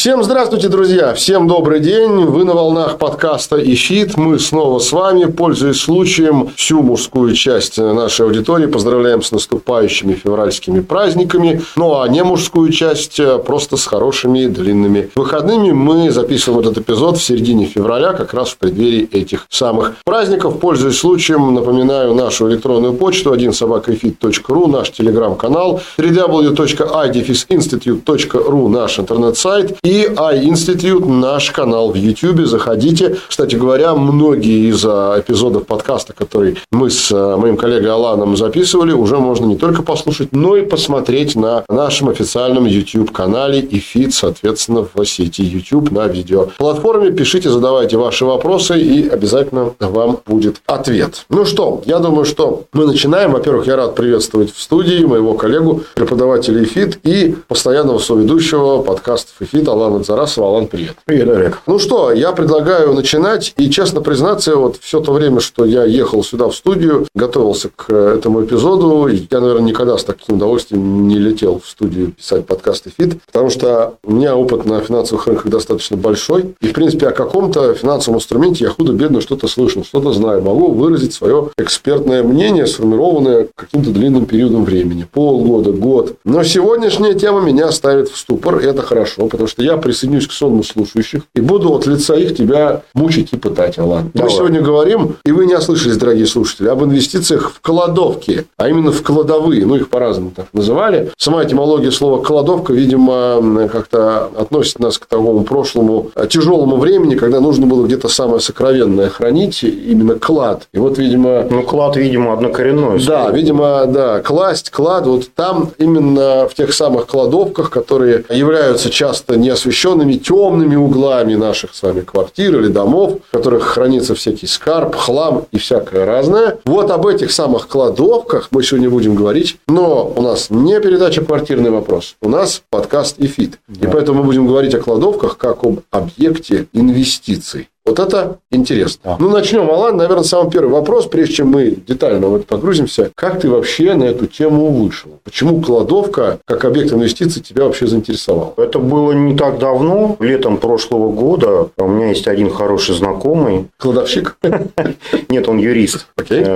Всем 0.00 0.24
здравствуйте, 0.24 0.68
друзья! 0.68 1.12
Всем 1.12 1.46
добрый 1.46 1.78
день! 1.78 2.24
Вы 2.24 2.44
на 2.44 2.54
волнах 2.54 2.96
подкаста 2.96 3.62
«Ищит». 3.62 4.16
Мы 4.16 4.38
снова 4.38 4.78
с 4.78 4.92
вами. 4.92 5.26
Пользуясь 5.26 5.78
случаем, 5.78 6.48
всю 6.56 6.80
мужскую 6.80 7.34
часть 7.34 7.76
нашей 7.76 8.24
аудитории 8.24 8.64
поздравляем 8.64 9.22
с 9.22 9.30
наступающими 9.30 10.14
февральскими 10.14 10.80
праздниками. 10.80 11.60
Ну, 11.76 12.00
а 12.00 12.08
не 12.08 12.24
мужскую 12.24 12.72
часть 12.72 13.20
просто 13.44 13.76
с 13.76 13.84
хорошими 13.84 14.46
длинными 14.46 15.10
выходными. 15.14 15.72
Мы 15.72 16.10
записываем 16.10 16.60
этот 16.60 16.78
эпизод 16.78 17.18
в 17.18 17.22
середине 17.22 17.66
февраля, 17.66 18.14
как 18.14 18.32
раз 18.32 18.48
в 18.48 18.56
преддверии 18.56 19.06
этих 19.12 19.48
самых 19.50 19.96
праздников. 20.06 20.60
Пользуясь 20.60 20.96
случаем, 20.96 21.52
напоминаю 21.52 22.14
нашу 22.14 22.50
электронную 22.50 22.94
почту 22.94 23.34
1собакафит.ру, 23.34 24.66
наш 24.66 24.92
телеграм-канал, 24.92 25.82
www.idefisinstitute.ru, 25.98 28.68
наш 28.70 28.98
интернет-сайт 28.98 29.76
и 29.82 29.89
iInstitute, 29.90 31.06
наш 31.08 31.50
канал 31.50 31.90
в 31.90 31.96
YouTube. 31.96 32.46
Заходите. 32.46 33.16
Кстати 33.28 33.56
говоря, 33.56 33.94
многие 33.94 34.70
из 34.70 34.84
а, 34.84 35.18
эпизодов 35.18 35.66
подкаста, 35.66 36.12
которые 36.12 36.56
мы 36.70 36.90
с 36.90 37.10
а, 37.12 37.36
моим 37.36 37.56
коллегой 37.56 37.90
Аланом 37.90 38.36
записывали, 38.36 38.92
уже 38.92 39.18
можно 39.18 39.46
не 39.46 39.56
только 39.56 39.82
послушать, 39.82 40.28
но 40.32 40.56
и 40.56 40.64
посмотреть 40.64 41.34
на 41.34 41.64
нашем 41.68 42.08
официальном 42.08 42.66
YouTube-канале 42.66 43.60
ИФИТ, 43.60 44.14
соответственно, 44.14 44.86
в 44.92 45.04
сети 45.04 45.42
YouTube 45.42 45.90
на 45.90 46.06
видеоплатформе, 46.06 47.10
пишите, 47.10 47.50
задавайте 47.50 47.96
ваши 47.96 48.24
вопросы, 48.24 48.80
и 48.80 49.08
обязательно 49.08 49.72
вам 49.80 50.18
будет 50.26 50.62
ответ. 50.66 51.24
Ну 51.28 51.44
что, 51.44 51.82
я 51.86 51.98
думаю, 51.98 52.24
что 52.24 52.64
мы 52.72 52.86
начинаем. 52.86 53.32
Во-первых, 53.32 53.66
я 53.66 53.76
рад 53.76 53.94
приветствовать 53.94 54.54
в 54.54 54.60
студии 54.60 55.04
моего 55.04 55.34
коллегу, 55.34 55.82
преподавателя 55.94 56.62
ИФИТ 56.62 57.00
и 57.02 57.34
постоянного 57.48 57.98
соведущего 57.98 58.82
подкастов 58.82 59.34
ИФИТ 59.40 59.68
Алана 59.68 59.79
Зарасова. 60.04 60.48
Алан, 60.48 60.66
привет. 60.66 60.96
Привет, 61.04 61.28
Олег. 61.28 61.62
Ну 61.66 61.78
что, 61.78 62.12
я 62.12 62.32
предлагаю 62.32 62.92
начинать. 62.92 63.54
И, 63.56 63.70
честно 63.70 64.00
признаться, 64.00 64.56
вот 64.56 64.76
все 64.80 65.00
то 65.00 65.12
время, 65.12 65.40
что 65.40 65.64
я 65.64 65.84
ехал 65.84 66.22
сюда 66.22 66.48
в 66.48 66.54
студию, 66.54 67.06
готовился 67.14 67.70
к 67.74 67.92
этому 67.92 68.44
эпизоду, 68.44 69.06
я, 69.08 69.40
наверное, 69.40 69.68
никогда 69.68 69.96
с 69.96 70.04
таким 70.04 70.36
удовольствием 70.36 71.08
не 71.08 71.18
летел 71.18 71.60
в 71.64 71.68
студию 71.68 72.12
писать 72.12 72.46
подкасты 72.46 72.90
ИФИТ, 72.96 73.22
потому 73.26 73.50
что 73.50 73.94
у 74.04 74.12
меня 74.12 74.36
опыт 74.36 74.66
на 74.66 74.80
финансовых 74.80 75.26
рынках 75.26 75.46
достаточно 75.48 75.96
большой. 75.96 76.54
И, 76.60 76.68
в 76.68 76.72
принципе, 76.72 77.08
о 77.08 77.12
каком-то 77.12 77.74
финансовом 77.74 78.18
инструменте 78.18 78.64
я 78.64 78.70
худо-бедно 78.70 79.20
что-то 79.20 79.48
слышал, 79.48 79.84
что-то 79.84 80.12
знаю. 80.12 80.42
Могу 80.42 80.72
выразить 80.72 81.14
свое 81.14 81.50
экспертное 81.56 82.22
мнение, 82.22 82.66
сформированное 82.66 83.48
каким-то 83.54 83.90
длинным 83.90 84.26
периодом 84.26 84.64
времени. 84.64 85.06
Полгода, 85.10 85.72
год. 85.72 86.16
Но 86.24 86.42
сегодняшняя 86.44 87.14
тема 87.14 87.40
меня 87.40 87.70
ставит 87.72 88.08
в 88.08 88.16
ступор. 88.16 88.58
И 88.58 88.66
это 88.66 88.82
хорошо, 88.82 89.26
потому 89.26 89.48
что 89.48 89.62
я 89.62 89.69
присоединюсь 89.76 90.26
к 90.26 90.32
сонму 90.32 90.62
слушающих 90.62 91.22
и 91.34 91.40
буду 91.40 91.72
от 91.72 91.86
лица 91.86 92.14
их 92.14 92.36
тебя 92.36 92.82
мучить 92.94 93.32
и 93.32 93.36
пытать, 93.36 93.78
Алан. 93.78 94.10
Мы 94.14 94.30
сегодня 94.30 94.60
говорим, 94.60 95.16
и 95.24 95.32
вы 95.32 95.46
не 95.46 95.54
ослышались, 95.54 95.96
дорогие 95.96 96.26
слушатели, 96.26 96.68
об 96.68 96.84
инвестициях 96.84 97.52
в 97.54 97.60
кладовки, 97.60 98.46
а 98.56 98.68
именно 98.68 98.92
в 98.92 99.02
кладовые. 99.02 99.66
Ну, 99.66 99.76
их 99.76 99.88
по-разному 99.88 100.32
так 100.34 100.46
называли. 100.52 101.10
Сама 101.16 101.44
этимология 101.44 101.90
слова 101.90 102.22
«кладовка», 102.22 102.72
видимо, 102.72 103.68
как-то 103.68 104.30
относит 104.36 104.78
нас 104.78 104.98
к 104.98 105.06
такому 105.06 105.44
прошлому 105.44 106.10
э, 106.14 106.26
тяжелому 106.28 106.76
времени, 106.76 107.14
когда 107.14 107.40
нужно 107.40 107.66
было 107.66 107.86
где-то 107.86 108.08
самое 108.08 108.40
сокровенное 108.40 109.08
хранить, 109.08 109.62
именно 109.62 110.14
клад. 110.14 110.68
И 110.72 110.78
вот, 110.78 110.98
видимо... 110.98 111.46
Ну, 111.50 111.62
клад, 111.62 111.96
видимо, 111.96 112.32
однокоренное. 112.32 112.98
Да, 113.06 113.30
видимо, 113.30 113.86
да, 113.86 114.20
класть, 114.20 114.70
клад, 114.70 115.06
вот 115.06 115.28
там 115.34 115.70
именно 115.78 116.48
в 116.48 116.54
тех 116.54 116.72
самых 116.72 117.06
кладовках, 117.06 117.70
которые 117.70 118.24
являются 118.30 118.90
часто 118.90 119.36
неосвещенными, 119.60 120.14
темными 120.14 120.76
углами 120.76 121.34
наших 121.34 121.74
с 121.74 121.82
вами 121.82 122.00
квартир 122.00 122.58
или 122.58 122.68
домов, 122.68 123.18
в 123.28 123.36
которых 123.36 123.64
хранится 123.64 124.14
всякий 124.14 124.46
скарб, 124.46 124.94
хлам 124.94 125.46
и 125.52 125.58
всякое 125.58 126.06
разное. 126.06 126.58
Вот 126.64 126.90
об 126.90 127.06
этих 127.06 127.30
самых 127.30 127.68
кладовках 127.68 128.48
мы 128.50 128.62
сегодня 128.62 128.90
будем 128.90 129.14
говорить. 129.14 129.58
Но 129.68 130.12
у 130.16 130.22
нас 130.22 130.50
не 130.50 130.80
передача 130.80 131.24
«Квартирный 131.24 131.70
вопрос». 131.70 132.16
У 132.22 132.28
нас 132.28 132.62
подкаст 132.70 133.16
«Эфит». 133.18 133.58
Да. 133.68 133.88
И 133.88 133.92
поэтому 133.92 134.20
мы 134.20 134.24
будем 134.24 134.46
говорить 134.46 134.74
о 134.74 134.80
кладовках 134.80 135.36
как 135.36 135.64
об 135.64 135.80
объекте 135.90 136.66
инвестиций. 136.72 137.68
Вот 137.90 137.98
это 137.98 138.38
интересно. 138.52 139.00
Да. 139.04 139.16
Ну, 139.18 139.30
начнем, 139.30 139.68
Алан. 139.68 139.96
Наверное, 139.96 140.22
самый 140.22 140.48
первый 140.50 140.70
вопрос, 140.70 141.06
прежде 141.06 141.34
чем 141.34 141.48
мы 141.48 141.70
детально 141.70 142.28
в 142.28 142.36
это 142.36 142.46
погрузимся. 142.46 143.10
Как 143.16 143.40
ты 143.40 143.50
вообще 143.50 143.94
на 143.94 144.04
эту 144.04 144.26
тему 144.26 144.70
вышел? 144.70 145.18
Почему 145.24 145.60
кладовка, 145.60 146.38
как 146.44 146.64
объект 146.64 146.92
инвестиций, 146.92 147.42
тебя 147.42 147.64
вообще 147.64 147.88
заинтересовал? 147.88 148.54
Это 148.56 148.78
было 148.78 149.10
не 149.10 149.36
так 149.36 149.58
давно, 149.58 150.16
летом 150.20 150.58
прошлого 150.58 151.10
года. 151.10 151.70
У 151.76 151.88
меня 151.88 152.10
есть 152.10 152.28
один 152.28 152.50
хороший 152.50 152.94
знакомый. 152.94 153.66
Кладовщик? 153.76 154.36
Нет, 155.28 155.48
он 155.48 155.58
юрист. 155.58 156.06
Окей. 156.16 156.46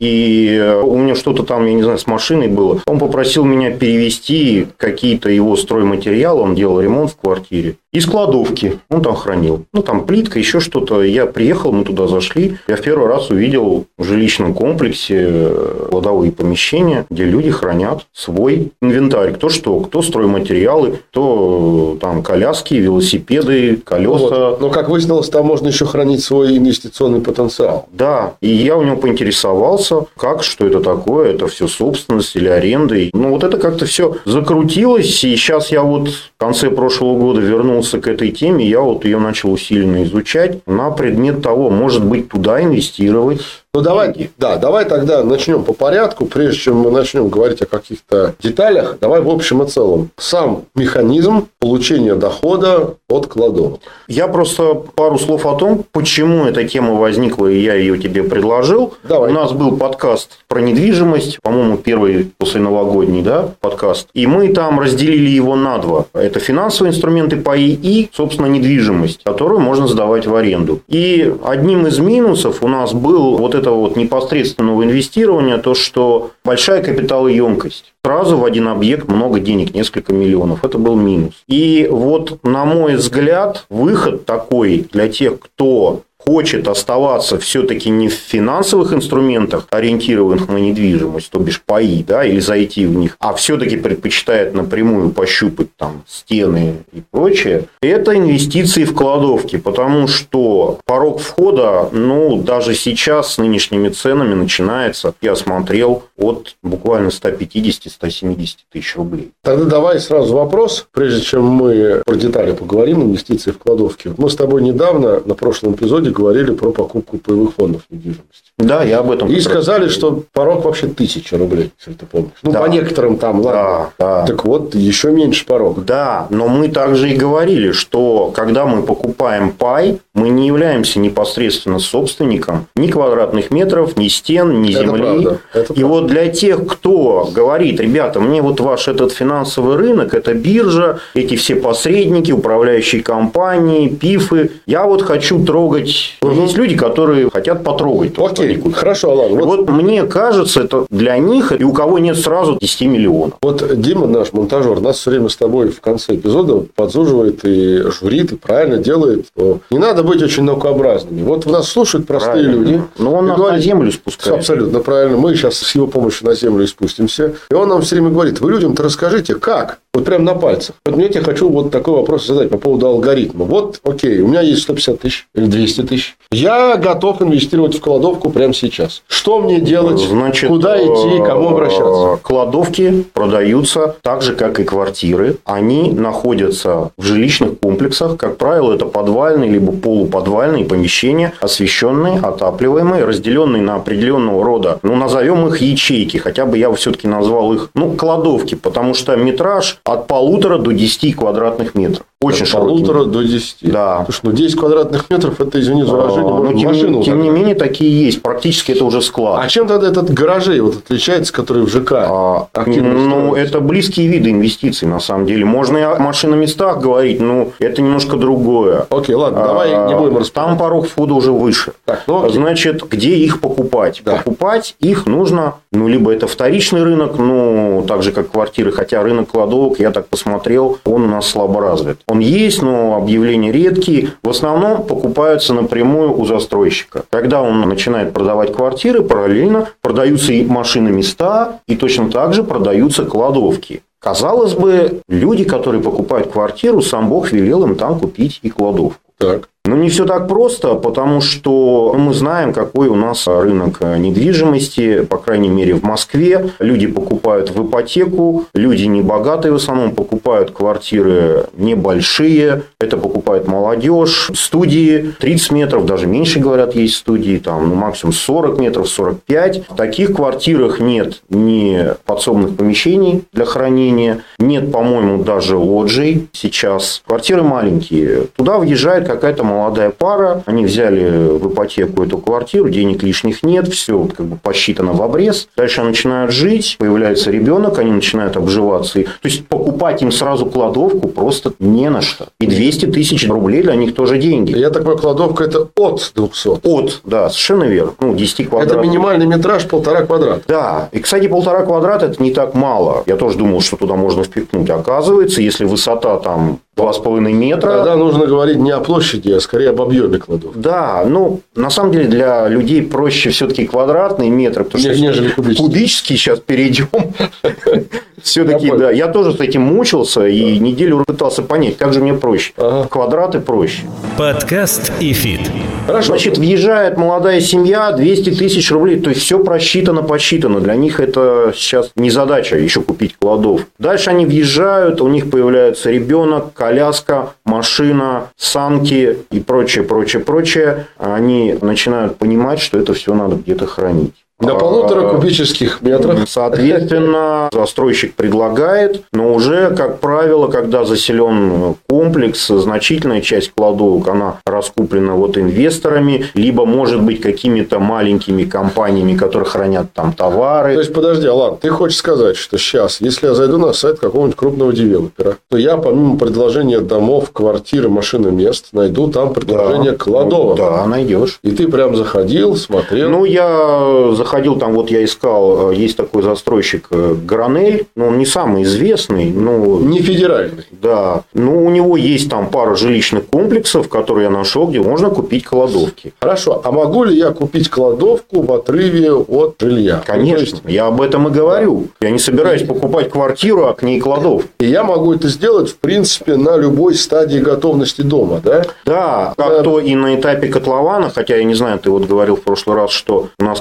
Э, 0.00 0.04
и 0.04 0.80
у 0.82 0.98
него 0.98 1.14
что-то 1.14 1.42
там, 1.42 1.66
я 1.66 1.74
не 1.74 1.82
знаю, 1.82 1.98
с 1.98 2.06
машиной 2.06 2.48
было. 2.48 2.80
Он 2.86 2.98
попросил 2.98 3.44
меня 3.44 3.70
перевести 3.70 4.66
какие-то 4.76 5.28
его 5.30 5.56
стройматериалы, 5.56 6.42
он 6.42 6.54
делал 6.54 6.80
ремонт 6.80 7.12
в 7.12 7.16
квартире, 7.16 7.76
из 7.94 8.06
кладовки. 8.06 8.80
Он 8.90 9.02
там 9.02 9.14
хранил. 9.14 9.64
Ну, 9.72 9.82
там 9.82 10.04
плитка, 10.04 10.38
еще 10.38 10.58
что-то. 10.58 11.02
Я 11.02 11.26
приехал, 11.26 11.72
мы 11.72 11.84
туда 11.84 12.08
зашли. 12.08 12.58
Я 12.66 12.76
в 12.76 12.82
первый 12.82 13.06
раз 13.06 13.30
увидел 13.30 13.86
в 13.96 14.04
жилищном 14.04 14.52
комплексе 14.52 15.26
э, 15.28 15.86
кладовые 15.90 16.32
помещения, 16.32 17.06
где 17.08 17.24
люди 17.24 17.50
хранят 17.50 18.06
свой 18.12 18.72
инвентарь. 18.82 19.32
Кто 19.34 19.48
что, 19.48 19.78
кто 19.80 20.02
стройматериалы, 20.02 20.98
кто 21.10 21.94
э, 21.94 22.00
там 22.00 22.24
коляски, 22.24 22.74
велосипеды, 22.74 23.76
колеса. 23.76 24.50
Вот. 24.50 24.60
Но, 24.60 24.70
как 24.70 24.88
выяснилось, 24.88 25.28
там 25.28 25.46
можно 25.46 25.68
еще 25.68 25.86
хранить 25.86 26.24
свой 26.24 26.58
инвестиционный 26.58 27.20
потенциал. 27.20 27.86
Да. 27.92 28.34
И 28.40 28.48
я 28.48 28.76
у 28.76 28.82
него 28.82 28.96
поинтересовался, 28.96 29.83
как, 30.16 30.42
что 30.42 30.66
это 30.66 30.80
такое, 30.80 31.34
это 31.34 31.46
все 31.46 31.68
собственность 31.68 32.36
или 32.36 32.48
аренда. 32.48 32.96
Ну, 33.12 33.30
вот 33.30 33.44
это 33.44 33.58
как-то 33.58 33.86
все 33.86 34.16
закрутилось, 34.24 35.24
и 35.24 35.36
сейчас 35.36 35.70
я 35.70 35.82
вот 35.82 36.08
в 36.08 36.32
конце 36.36 36.70
прошлого 36.70 37.18
года 37.18 37.40
вернулся 37.40 38.00
к 38.00 38.08
этой 38.08 38.30
теме, 38.30 38.68
я 38.68 38.80
вот 38.80 39.04
ее 39.04 39.18
начал 39.18 39.52
усиленно 39.52 40.04
изучать 40.04 40.66
на 40.66 40.90
предмет 40.90 41.42
того, 41.42 41.70
может 41.70 42.04
быть, 42.04 42.28
туда 42.28 42.62
инвестировать, 42.62 43.40
ну, 43.74 43.80
давай, 43.80 44.30
да, 44.38 44.56
давай 44.56 44.84
тогда 44.84 45.24
начнем 45.24 45.64
по 45.64 45.72
порядку. 45.72 46.26
Прежде 46.26 46.60
чем 46.60 46.76
мы 46.76 46.92
начнем 46.92 47.28
говорить 47.28 47.60
о 47.60 47.66
каких-то 47.66 48.34
деталях, 48.38 48.98
давай 49.00 49.20
в 49.20 49.28
общем 49.28 49.64
и 49.64 49.66
целом. 49.66 50.10
Сам 50.16 50.66
механизм 50.76 51.48
получения 51.58 52.14
дохода 52.14 52.94
от 53.08 53.26
кладовок. 53.26 53.80
Я 54.06 54.28
просто 54.28 54.74
пару 54.74 55.18
слов 55.18 55.44
о 55.44 55.56
том, 55.56 55.84
почему 55.90 56.44
эта 56.44 56.62
тема 56.68 56.94
возникла, 56.94 57.48
и 57.48 57.60
я 57.60 57.74
ее 57.74 57.98
тебе 57.98 58.22
предложил. 58.22 58.94
Давай. 59.02 59.32
У 59.32 59.34
нас 59.34 59.50
был 59.50 59.76
подкаст 59.76 60.38
про 60.46 60.60
недвижимость, 60.60 61.40
по-моему, 61.42 61.76
первый 61.76 62.30
после 62.38 62.60
новогодний, 62.60 63.22
да, 63.22 63.50
подкаст. 63.60 64.06
И 64.14 64.28
мы 64.28 64.48
там 64.48 64.78
разделили 64.78 65.30
его 65.30 65.56
на 65.56 65.78
два. 65.78 66.04
Это 66.12 66.38
финансовые 66.38 66.92
инструменты 66.92 67.38
паи 67.38 67.70
и, 67.70 68.08
собственно, 68.12 68.46
недвижимость, 68.46 69.24
которую 69.24 69.58
можно 69.58 69.88
сдавать 69.88 70.28
в 70.28 70.34
аренду. 70.36 70.80
И 70.86 71.34
одним 71.44 71.88
из 71.88 71.98
минусов 71.98 72.62
у 72.62 72.68
нас 72.68 72.92
был 72.92 73.36
вот 73.36 73.56
этого 73.64 73.76
вот 73.76 73.96
непосредственного 73.96 74.84
инвестирования, 74.84 75.58
то, 75.58 75.74
что 75.74 76.32
большая 76.44 76.82
капиталоемкость. 76.82 77.94
Сразу 78.04 78.36
в 78.36 78.44
один 78.44 78.68
объект 78.68 79.08
много 79.08 79.40
денег, 79.40 79.74
несколько 79.74 80.12
миллионов. 80.12 80.64
Это 80.64 80.76
был 80.76 80.94
минус. 80.94 81.32
И 81.48 81.88
вот, 81.90 82.44
на 82.44 82.66
мой 82.66 82.96
взгляд, 82.96 83.64
выход 83.70 84.26
такой 84.26 84.86
для 84.92 85.08
тех, 85.08 85.40
кто 85.40 86.02
хочет 86.26 86.68
оставаться 86.68 87.38
все-таки 87.38 87.90
не 87.90 88.08
в 88.08 88.14
финансовых 88.14 88.92
инструментах, 88.92 89.66
ориентированных 89.70 90.48
на 90.48 90.56
недвижимость, 90.56 91.30
то 91.30 91.38
бишь 91.38 91.62
паи, 91.62 92.04
да, 92.06 92.24
или 92.24 92.40
зайти 92.40 92.86
в 92.86 92.94
них, 92.94 93.16
а 93.20 93.34
все-таки 93.34 93.76
предпочитает 93.76 94.54
напрямую 94.54 95.10
пощупать 95.10 95.76
там 95.76 96.02
стены 96.06 96.76
и 96.92 97.02
прочее, 97.10 97.64
это 97.82 98.16
инвестиции 98.16 98.84
в 98.84 98.94
кладовки, 98.94 99.56
потому 99.56 100.08
что 100.08 100.78
порог 100.84 101.20
входа, 101.20 101.88
ну, 101.92 102.42
даже 102.42 102.74
сейчас 102.74 103.34
с 103.34 103.38
нынешними 103.38 103.88
ценами 103.88 104.34
начинается, 104.34 105.14
я 105.20 105.36
смотрел, 105.36 106.04
от 106.16 106.56
буквально 106.62 107.08
150-170 107.08 108.56
тысяч 108.72 108.96
рублей. 108.96 109.32
Тогда 109.42 109.64
давай 109.64 110.00
сразу 110.00 110.34
вопрос, 110.34 110.86
прежде 110.92 111.20
чем 111.20 111.44
мы 111.44 112.02
про 112.04 112.14
детали 112.16 112.52
поговорим, 112.52 113.02
инвестиции 113.02 113.50
в 113.50 113.58
кладовки. 113.58 114.12
Мы 114.16 114.30
с 114.30 114.36
тобой 114.36 114.62
недавно 114.62 115.20
на 115.24 115.34
прошлом 115.34 115.74
эпизоде 115.74 116.13
говорили 116.14 116.52
про 116.52 116.70
покупку 116.72 117.18
паевых 117.18 117.54
фондов 117.54 117.82
недвижимости. 117.90 118.52
Да, 118.58 118.82
я 118.82 119.00
об 119.00 119.10
этом. 119.10 119.28
И 119.28 119.40
сказали, 119.40 119.88
что 119.88 120.22
порог 120.32 120.64
вообще 120.64 120.86
тысяча 120.86 121.36
рублей, 121.36 121.72
если 121.78 121.92
ты 121.98 122.06
помнишь. 122.06 122.38
Ну, 122.42 122.52
да. 122.52 122.62
по 122.62 122.66
некоторым 122.66 123.18
там, 123.18 123.40
ладно. 123.40 123.90
Да, 123.98 124.22
да. 124.22 124.26
Так 124.26 124.44
вот, 124.44 124.74
еще 124.74 125.10
меньше 125.10 125.44
порог. 125.44 125.84
Да, 125.84 126.26
но 126.30 126.48
мы 126.48 126.68
также 126.68 127.10
и 127.10 127.16
говорили, 127.16 127.72
что 127.72 128.32
когда 128.34 128.64
мы 128.64 128.82
покупаем 128.82 129.52
пай, 129.52 130.00
мы 130.14 130.28
не 130.28 130.46
являемся 130.46 130.98
непосредственно 131.00 131.78
собственником 131.78 132.66
ни 132.76 132.86
квадратных 132.88 133.50
метров, 133.50 133.96
ни 133.96 134.08
стен, 134.08 134.62
ни 134.62 134.70
Это 134.70 134.80
земли. 134.80 134.98
правда, 135.02 135.38
это 135.52 135.72
и 135.74 135.82
вот 135.82 136.06
для 136.06 136.28
тех, 136.28 136.66
кто 136.66 137.28
говорит, 137.34 137.80
ребята, 137.80 138.20
мне 138.20 138.40
вот 138.40 138.60
ваш 138.60 138.88
этот 138.88 139.12
финансовый 139.12 139.76
рынок, 139.76 140.14
это 140.14 140.34
биржа, 140.34 141.00
эти 141.14 141.36
все 141.36 141.56
посредники, 141.56 142.30
управляющие 142.32 143.02
компании, 143.02 143.88
пифы, 143.88 144.52
я 144.66 144.84
вот 144.84 145.02
хочу 145.02 145.44
трогать. 145.44 146.16
Есть 146.22 146.56
люди, 146.56 146.76
которые 146.76 147.28
хотят 147.30 147.64
потрогать. 147.64 148.14
то, 148.14 148.28
что 148.28 148.42
Окей, 148.42 148.56
купили. 148.56 148.72
хорошо, 148.74 149.14
ладно. 149.14 149.36
Вот, 149.44 149.58
Вот 149.58 149.70
мне 149.70 150.04
кажется, 150.04 150.62
это 150.62 150.86
для 150.90 151.18
них, 151.18 151.52
и 151.58 151.64
у 151.64 151.72
кого 151.72 151.98
нет 151.98 152.16
сразу 152.18 152.56
10 152.60 152.80
миллионов. 152.82 153.34
вот 153.42 153.80
Дима, 153.80 154.06
наш 154.06 154.32
монтажер, 154.32 154.80
нас 154.80 154.98
все 154.98 155.10
время 155.10 155.28
с 155.28 155.36
тобой 155.36 155.70
в 155.70 155.80
конце 155.80 156.14
эпизода 156.14 156.64
подзуживает 156.74 157.44
и 157.44 157.82
журит, 157.90 158.32
и 158.32 158.36
правильно 158.36 158.78
делает. 158.78 159.26
что 159.34 159.58
Не 159.70 159.78
надо 159.78 160.03
быть 160.04 160.22
очень 160.22 160.44
наукообразными. 160.44 161.22
Вот 161.22 161.46
нас 161.46 161.68
слушают 161.68 162.06
простые 162.06 162.44
Правильно. 162.44 162.52
люди. 162.52 162.82
Но 162.98 163.12
он 163.14 163.24
И 163.24 163.28
нас 163.28 163.36
говорит, 163.38 163.58
на 163.58 163.62
землю 163.64 163.92
спускает. 163.92 164.38
Абсолютно 164.38 164.80
правильно. 164.80 165.16
Мы 165.16 165.34
сейчас 165.34 165.56
с 165.58 165.74
его 165.74 165.86
помощью 165.86 166.26
на 166.28 166.34
землю 166.34 166.64
и 166.64 166.66
спустимся. 166.66 167.34
И 167.50 167.54
он 167.54 167.68
нам 167.68 167.82
все 167.82 167.96
время 167.96 168.10
говорит, 168.10 168.40
вы 168.40 168.50
людям-то 168.52 168.82
расскажите, 168.82 169.34
как? 169.34 169.78
Вот 169.94 170.04
прям 170.04 170.24
на 170.24 170.34
пальцах. 170.34 170.74
Вот 170.84 170.96
мне 170.96 171.08
тебе 171.08 171.22
хочу 171.22 171.48
вот 171.48 171.70
такой 171.70 171.94
вопрос 171.94 172.26
задать 172.26 172.50
по 172.50 172.58
поводу 172.58 172.88
алгоритма. 172.88 173.44
Вот, 173.44 173.80
окей, 173.84 174.20
у 174.20 174.26
меня 174.26 174.40
есть 174.40 174.62
150 174.62 175.00
тысяч 175.00 175.28
или 175.36 175.46
200 175.46 175.82
тысяч. 175.82 176.16
Я 176.32 176.76
готов 176.76 177.22
инвестировать 177.22 177.76
в 177.76 177.80
кладовку 177.80 178.30
прямо 178.30 178.52
сейчас. 178.52 179.02
Что 179.06 179.38
мне 179.40 179.60
делать? 179.60 180.00
Значит, 180.00 180.48
Куда 180.50 180.76
идти? 180.76 181.22
Кому 181.24 181.50
обращаться? 181.50 182.14
э, 182.14 182.16
Кладовки 182.22 183.04
продаются 183.12 183.94
так 184.02 184.22
же, 184.22 184.34
как 184.34 184.58
и 184.58 184.64
квартиры. 184.64 185.36
Они 185.44 185.92
находятся 185.92 186.90
в 186.98 187.04
жилищных 187.04 187.60
комплексах. 187.60 188.16
Как 188.16 188.36
правило, 188.36 188.74
это 188.74 188.86
подвальные 188.86 189.48
либо 189.48 189.72
полуподвальные 189.72 190.64
помещения, 190.64 191.34
освещенные, 191.40 192.18
отапливаемые, 192.18 193.04
разделенные 193.04 193.62
на 193.62 193.76
определенного 193.76 194.44
рода, 194.44 194.80
ну, 194.82 194.96
назовем 194.96 195.46
их 195.46 195.58
ячейки. 195.58 196.16
Хотя 196.16 196.46
бы 196.46 196.58
я 196.58 196.72
все-таки 196.72 197.06
назвал 197.06 197.52
их, 197.52 197.70
ну, 197.74 197.92
кладовки, 197.92 198.56
потому 198.56 198.94
что 198.94 199.14
метраж 199.14 199.78
от 199.84 200.06
полутора 200.06 200.58
до 200.58 200.72
10 200.72 201.16
квадратных 201.16 201.74
метров. 201.74 202.06
Очень 202.24 202.46
широкий. 202.46 202.68
полутора 202.84 203.04
до 203.04 203.22
10. 203.22 203.56
Да. 203.62 204.02
Слушай, 204.04 204.20
ну 204.24 204.32
10 204.32 204.56
квадратных 204.58 205.10
метров, 205.10 205.40
это, 205.40 205.60
извини 205.60 205.82
за 205.84 205.92
выражение, 205.92 206.30
А, 206.30 206.34
можно 206.34 206.50
Но 206.52 206.58
тем, 206.58 206.68
машину 206.68 206.98
не- 206.98 207.04
тем 207.04 207.22
не 207.22 207.30
менее, 207.30 207.54
такие 207.54 208.04
есть. 208.06 208.22
Практически 208.22 208.72
это 208.72 208.84
уже 208.84 209.02
склад. 209.02 209.40
А 209.44 209.48
чем 209.48 209.66
тогда 209.66 209.88
этот 209.88 210.10
гаражей 210.10 210.60
вот 210.60 210.76
отличается, 210.76 211.32
который 211.32 211.64
в 211.64 211.68
ЖК? 211.68 211.92
А, 211.92 212.46
ну, 212.66 213.34
это 213.34 213.60
близкие 213.60 214.08
виды 214.08 214.30
инвестиций, 214.30 214.88
на 214.88 215.00
самом 215.00 215.26
деле. 215.26 215.44
Можно 215.44 215.78
и 215.78 215.82
о 215.82 215.96
машиноместах 215.98 216.80
говорить, 216.80 217.20
но 217.20 217.48
это 217.58 217.82
немножко 217.82 218.16
другое. 218.16 218.86
Окей, 218.90 219.14
ладно, 219.14 219.44
давай 219.44 219.72
А, 219.74 219.88
не 219.88 219.94
будем 219.94 220.10
Там 220.12 220.18
распределять. 220.20 220.58
порог 220.58 220.88
входа 220.88 221.14
уже 221.14 221.32
выше. 221.32 221.72
Так, 221.84 222.04
ну, 222.06 222.24
окей. 222.24 222.34
Значит, 222.36 222.82
где 222.88 223.14
их 223.16 223.40
покупать? 223.40 224.02
Да. 224.04 224.16
Покупать 224.16 224.76
их 224.80 225.06
нужно, 225.06 225.54
ну, 225.72 225.88
либо 225.88 226.12
это 226.12 226.26
вторичный 226.26 226.82
рынок, 226.82 227.18
ну, 227.18 227.84
так 227.86 228.02
же, 228.02 228.12
как 228.12 228.30
квартиры, 228.30 228.72
хотя 228.72 229.02
рынок 229.02 229.30
кладовок, 229.30 229.78
я 229.80 229.90
так 229.90 230.06
посмотрел, 230.08 230.78
он 230.84 231.04
у 231.04 231.08
нас 231.08 231.26
слабо 231.26 231.60
развит. 231.60 231.98
Он 232.14 232.20
есть, 232.20 232.62
но 232.62 232.94
объявления 232.94 233.50
редкие. 233.50 234.10
В 234.22 234.30
основном 234.30 234.84
покупаются 234.84 235.52
напрямую 235.52 236.16
у 236.16 236.24
застройщика. 236.24 237.02
Когда 237.10 237.42
он 237.42 237.60
начинает 237.62 238.12
продавать 238.12 238.54
квартиры, 238.54 239.02
параллельно 239.02 239.70
продаются 239.80 240.32
и 240.32 240.44
машины 240.44 240.90
места, 240.90 241.58
и 241.66 241.74
точно 241.74 242.12
так 242.12 242.32
же 242.32 242.44
продаются 242.44 243.04
кладовки. 243.04 243.82
Казалось 243.98 244.52
бы, 244.52 245.00
люди, 245.08 245.42
которые 245.42 245.82
покупают 245.82 246.30
квартиру, 246.30 246.82
сам 246.82 247.08
Бог 247.08 247.32
велел 247.32 247.64
им 247.64 247.74
там 247.74 247.98
купить 247.98 248.38
и 248.42 248.48
кладовку. 248.48 249.00
Так. 249.24 249.48
Но 249.66 249.76
не 249.76 249.88
все 249.88 250.04
так 250.04 250.28
просто, 250.28 250.74
потому 250.74 251.22
что 251.22 251.94
мы 251.98 252.12
знаем, 252.12 252.52
какой 252.52 252.88
у 252.88 252.96
нас 252.96 253.26
рынок 253.26 253.80
недвижимости, 253.80 255.04
по 255.04 255.16
крайней 255.16 255.48
мере 255.48 255.72
в 255.72 255.82
Москве. 255.82 256.50
Люди 256.58 256.86
покупают 256.86 257.48
в 257.48 257.66
ипотеку, 257.66 258.44
люди 258.52 258.84
не 258.84 259.00
богатые 259.00 259.52
в 259.52 259.54
основном 259.54 259.94
покупают 259.94 260.50
квартиры 260.50 261.46
небольшие, 261.56 262.64
это 262.78 262.98
покупает 262.98 263.48
молодежь, 263.48 264.30
студии 264.34 265.14
30 265.18 265.52
метров, 265.52 265.86
даже 265.86 266.06
меньше 266.06 266.40
говорят, 266.40 266.74
есть 266.74 266.96
студии, 266.96 267.38
там 267.38 267.70
ну, 267.70 267.74
максимум 267.74 268.12
40 268.12 268.58
метров, 268.58 268.86
45. 268.86 269.70
В 269.70 269.76
таких 269.76 270.14
квартирах 270.14 270.78
нет 270.78 271.22
ни 271.30 271.86
подсобных 272.04 272.54
помещений 272.54 273.24
для 273.32 273.46
хранения, 273.46 274.20
нет, 274.38 274.70
по-моему, 274.70 275.24
даже 275.24 275.56
лоджий 275.56 276.28
сейчас. 276.32 277.02
Квартиры 277.06 277.42
маленькие. 277.42 278.26
Туда 278.36 278.58
въезжает 278.58 279.06
какая-то 279.14 279.44
молодая 279.44 279.90
пара, 279.90 280.42
они 280.46 280.64
взяли 280.64 281.28
в 281.38 281.48
ипотеку 281.52 282.02
эту 282.04 282.18
квартиру, 282.18 282.68
денег 282.68 283.02
лишних 283.02 283.42
нет, 283.42 283.68
все 283.68 284.04
как 284.14 284.26
бы 284.26 284.36
посчитано 284.36 284.92
в 284.92 285.02
обрез. 285.02 285.48
Дальше 285.56 285.82
начинают 285.82 286.32
жить, 286.32 286.76
появляется 286.78 287.30
ребенок, 287.30 287.78
они 287.78 287.90
начинают 287.92 288.36
обживаться. 288.36 289.00
И- 289.00 289.04
То 289.04 289.10
есть 289.24 289.46
покупать 289.46 290.02
им 290.02 290.12
сразу 290.12 290.46
кладовку 290.46 291.08
просто 291.08 291.52
не 291.58 291.88
на 291.90 292.00
что. 292.00 292.26
И 292.40 292.46
200 292.46 292.86
тысяч 292.86 293.28
рублей 293.28 293.62
для 293.62 293.74
них 293.74 293.94
тоже 293.94 294.18
деньги. 294.18 294.56
Я 294.56 294.70
так 294.70 294.82
понимаю, 294.82 294.98
кладовка 294.98 295.44
это 295.44 295.68
от 295.76 296.12
200. 296.14 296.60
От, 296.62 297.00
да, 297.04 297.28
совершенно 297.28 297.64
верно. 297.64 297.92
Ну, 298.00 298.14
10 298.14 298.40
Это 298.40 298.50
квадратов. 298.50 298.84
минимальный 298.84 299.26
метраж 299.26 299.66
полтора 299.66 300.02
квадрата. 300.02 300.42
Да, 300.48 300.88
и, 300.92 300.98
кстати, 301.00 301.28
полтора 301.28 301.62
квадрата– 301.64 302.06
это 302.06 302.22
не 302.22 302.30
так 302.32 302.54
мало. 302.54 303.02
Я 303.06 303.16
тоже 303.16 303.38
думал, 303.38 303.60
что 303.60 303.76
туда 303.76 303.94
можно 303.94 304.22
впихнуть. 304.24 304.68
Оказывается, 304.70 305.40
если 305.42 305.64
высота 305.64 306.18
там 306.18 306.58
2,5 306.76 307.20
метра, 307.32 307.70
Тогда 307.70 307.96
нужно 307.96 308.26
говорить 308.26 308.56
не 308.56 308.70
о 308.72 308.80
площади, 308.80 309.30
а 309.30 309.40
скорее 309.40 309.70
об 309.70 309.80
объеме 309.80 310.18
кладовки. 310.18 310.58
Да, 310.58 311.04
ну, 311.06 311.40
на 311.54 311.70
самом 311.70 311.92
деле 311.92 312.06
для 312.06 312.48
людей 312.48 312.82
проще 312.82 313.30
все-таки 313.30 313.66
квадратные 313.66 314.28
метры, 314.30 314.64
потому 314.64 314.82
Не- 314.82 314.92
что 314.92 315.00
нежели 315.02 315.28
кубические. 315.30 315.66
кубический 315.68 316.16
сейчас 316.16 316.40
перейдем. 316.40 316.88
Все-таки, 318.22 318.70
да, 318.70 318.90
я 318.90 319.08
тоже 319.08 319.32
с 319.32 319.40
этим 319.40 319.62
мучился 319.62 320.26
и 320.26 320.58
неделю 320.58 321.04
пытался 321.06 321.42
понять, 321.42 321.76
как 321.76 321.92
же 321.92 322.00
мне 322.00 322.14
проще. 322.14 322.52
Ага. 322.56 322.88
Квадраты 322.88 323.40
проще. 323.40 323.82
Подкаст 324.16 324.92
и 325.00 325.12
фит. 325.12 325.40
Хорошо. 325.86 326.08
Значит, 326.08 326.38
въезжает 326.38 326.96
молодая 326.96 327.40
семья, 327.40 327.92
200 327.92 328.36
тысяч 328.36 328.70
рублей, 328.70 329.00
то 329.00 329.10
есть 329.10 329.22
все 329.22 329.38
просчитано, 329.42 330.02
посчитано. 330.02 330.60
Для 330.60 330.74
них 330.74 331.00
это 331.00 331.52
сейчас 331.54 331.90
не 331.96 332.10
задача 332.10 332.56
еще 332.56 332.80
купить 332.80 333.16
кладов. 333.18 333.66
Дальше 333.78 334.10
они 334.10 334.24
въезжают, 334.24 335.00
у 335.00 335.08
них 335.08 335.30
появляется 335.30 335.90
ребенок, 335.90 336.54
коляска, 336.54 337.34
машина, 337.44 338.28
санки 338.36 339.18
и 339.30 339.40
прочее, 339.40 339.84
прочее, 339.84 340.22
прочее. 340.22 340.86
Они 340.96 341.56
начинают 341.60 342.16
понимать, 342.16 342.60
что 342.60 342.78
это 342.78 342.94
все 342.94 343.14
надо 343.14 343.36
где-то 343.36 343.66
хранить. 343.66 344.14
Полутора 344.52 345.06
А, 345.06 345.10
кубических 345.10 345.80
метрах. 345.82 346.28
Соответственно, 346.28 347.48
застройщик 347.52 348.14
предлагает, 348.14 349.02
но 349.12 349.32
уже, 349.34 349.74
как 349.74 350.00
правило, 350.00 350.48
когда 350.48 350.84
заселен 350.84 351.76
комплекс, 351.88 352.46
значительная 352.48 353.20
часть 353.20 353.52
кладовок, 353.54 354.08
она 354.08 354.36
раскуплена 354.46 355.14
вот 355.14 355.38
инвесторами, 355.38 356.26
либо, 356.34 356.66
может 356.66 357.02
быть, 357.02 357.20
какими-то 357.20 357.78
маленькими 357.78 358.44
компаниями, 358.44 359.16
которые 359.16 359.48
хранят 359.48 359.92
там 359.94 360.12
товары. 360.12 360.74
То 360.74 360.80
есть, 360.80 360.92
подожди, 360.92 361.26
Алан, 361.26 361.56
ты 361.56 361.70
хочешь 361.70 361.96
сказать, 361.98 362.36
что 362.36 362.58
сейчас, 362.58 363.00
если 363.00 363.26
я 363.28 363.34
зайду 363.34 363.58
на 363.58 363.72
сайт 363.72 363.98
какого-нибудь 363.98 364.36
крупного 364.36 364.72
девелопера, 364.72 365.36
то 365.50 365.56
я 365.56 365.76
помимо 365.76 366.18
предложения 366.18 366.80
домов, 366.80 367.30
квартир, 367.32 367.88
машин 367.88 368.26
и 368.28 368.30
мест, 368.30 368.66
найду 368.72 369.08
там 369.10 369.32
предложение 369.32 369.92
Да. 369.92 369.98
кладовок. 369.98 370.56
Да, 370.56 370.86
найдешь. 370.86 371.38
И 371.42 371.50
ты 371.50 371.68
прям 371.68 371.96
заходил, 371.96 372.56
смотрел. 372.56 373.08
Ну, 373.10 373.24
я 373.24 374.12
заходил 374.14 374.33
находил 374.34 374.56
там, 374.56 374.72
вот 374.74 374.90
я 374.90 375.04
искал, 375.04 375.70
э, 375.70 375.76
есть 375.76 375.96
такой 375.96 376.22
застройщик 376.22 376.88
э, 376.90 377.14
Гранель, 377.14 377.86
но 377.94 378.08
он 378.08 378.18
не 378.18 378.26
самый 378.26 378.64
известный, 378.64 379.30
но... 379.30 379.78
Не 379.78 380.00
федеральный. 380.00 380.64
Да. 380.72 381.22
Но 381.32 381.56
у 381.56 381.70
него 381.70 381.96
есть 381.96 382.28
там 382.28 382.48
пара 382.48 382.74
жилищных 382.74 383.26
комплексов, 383.26 383.88
которые 383.88 384.24
я 384.24 384.30
нашел, 384.30 384.66
где 384.66 384.80
можно 384.80 385.10
купить 385.10 385.44
кладовки. 385.44 386.12
Хорошо. 386.20 386.60
А 386.64 386.72
могу 386.72 387.04
ли 387.04 387.16
я 387.16 387.30
купить 387.30 387.70
кладовку 387.70 388.42
в 388.42 388.52
отрыве 388.52 389.12
от 389.12 389.56
жилья? 389.60 390.02
Конечно. 390.04 390.34
Ну, 390.34 390.40
есть... 390.40 390.62
Я 390.66 390.86
об 390.86 391.00
этом 391.00 391.28
и 391.28 391.30
говорю. 391.30 391.88
Я 392.00 392.10
не 392.10 392.18
собираюсь 392.18 392.62
покупать 392.62 393.10
квартиру, 393.10 393.66
а 393.66 393.74
к 393.74 393.82
ней 393.82 394.00
кладовку. 394.00 394.48
И 394.58 394.66
я 394.66 394.82
могу 394.82 395.14
это 395.14 395.28
сделать, 395.28 395.70
в 395.70 395.76
принципе, 395.76 396.36
на 396.36 396.56
любой 396.56 396.94
стадии 396.94 397.38
готовности 397.38 398.02
дома, 398.02 398.40
да? 398.42 398.64
Да. 398.84 399.34
Как 399.36 399.48
да. 399.48 399.62
то 399.62 399.78
и 399.78 399.94
на 399.94 400.16
этапе 400.16 400.48
котлована, 400.48 401.10
хотя 401.14 401.36
я 401.36 401.44
не 401.44 401.54
знаю, 401.54 401.78
ты 401.78 401.90
вот 401.90 402.06
говорил 402.06 402.36
в 402.36 402.42
прошлый 402.42 402.76
раз, 402.76 402.90
что 402.90 403.28
у 403.38 403.44
нас 403.44 403.60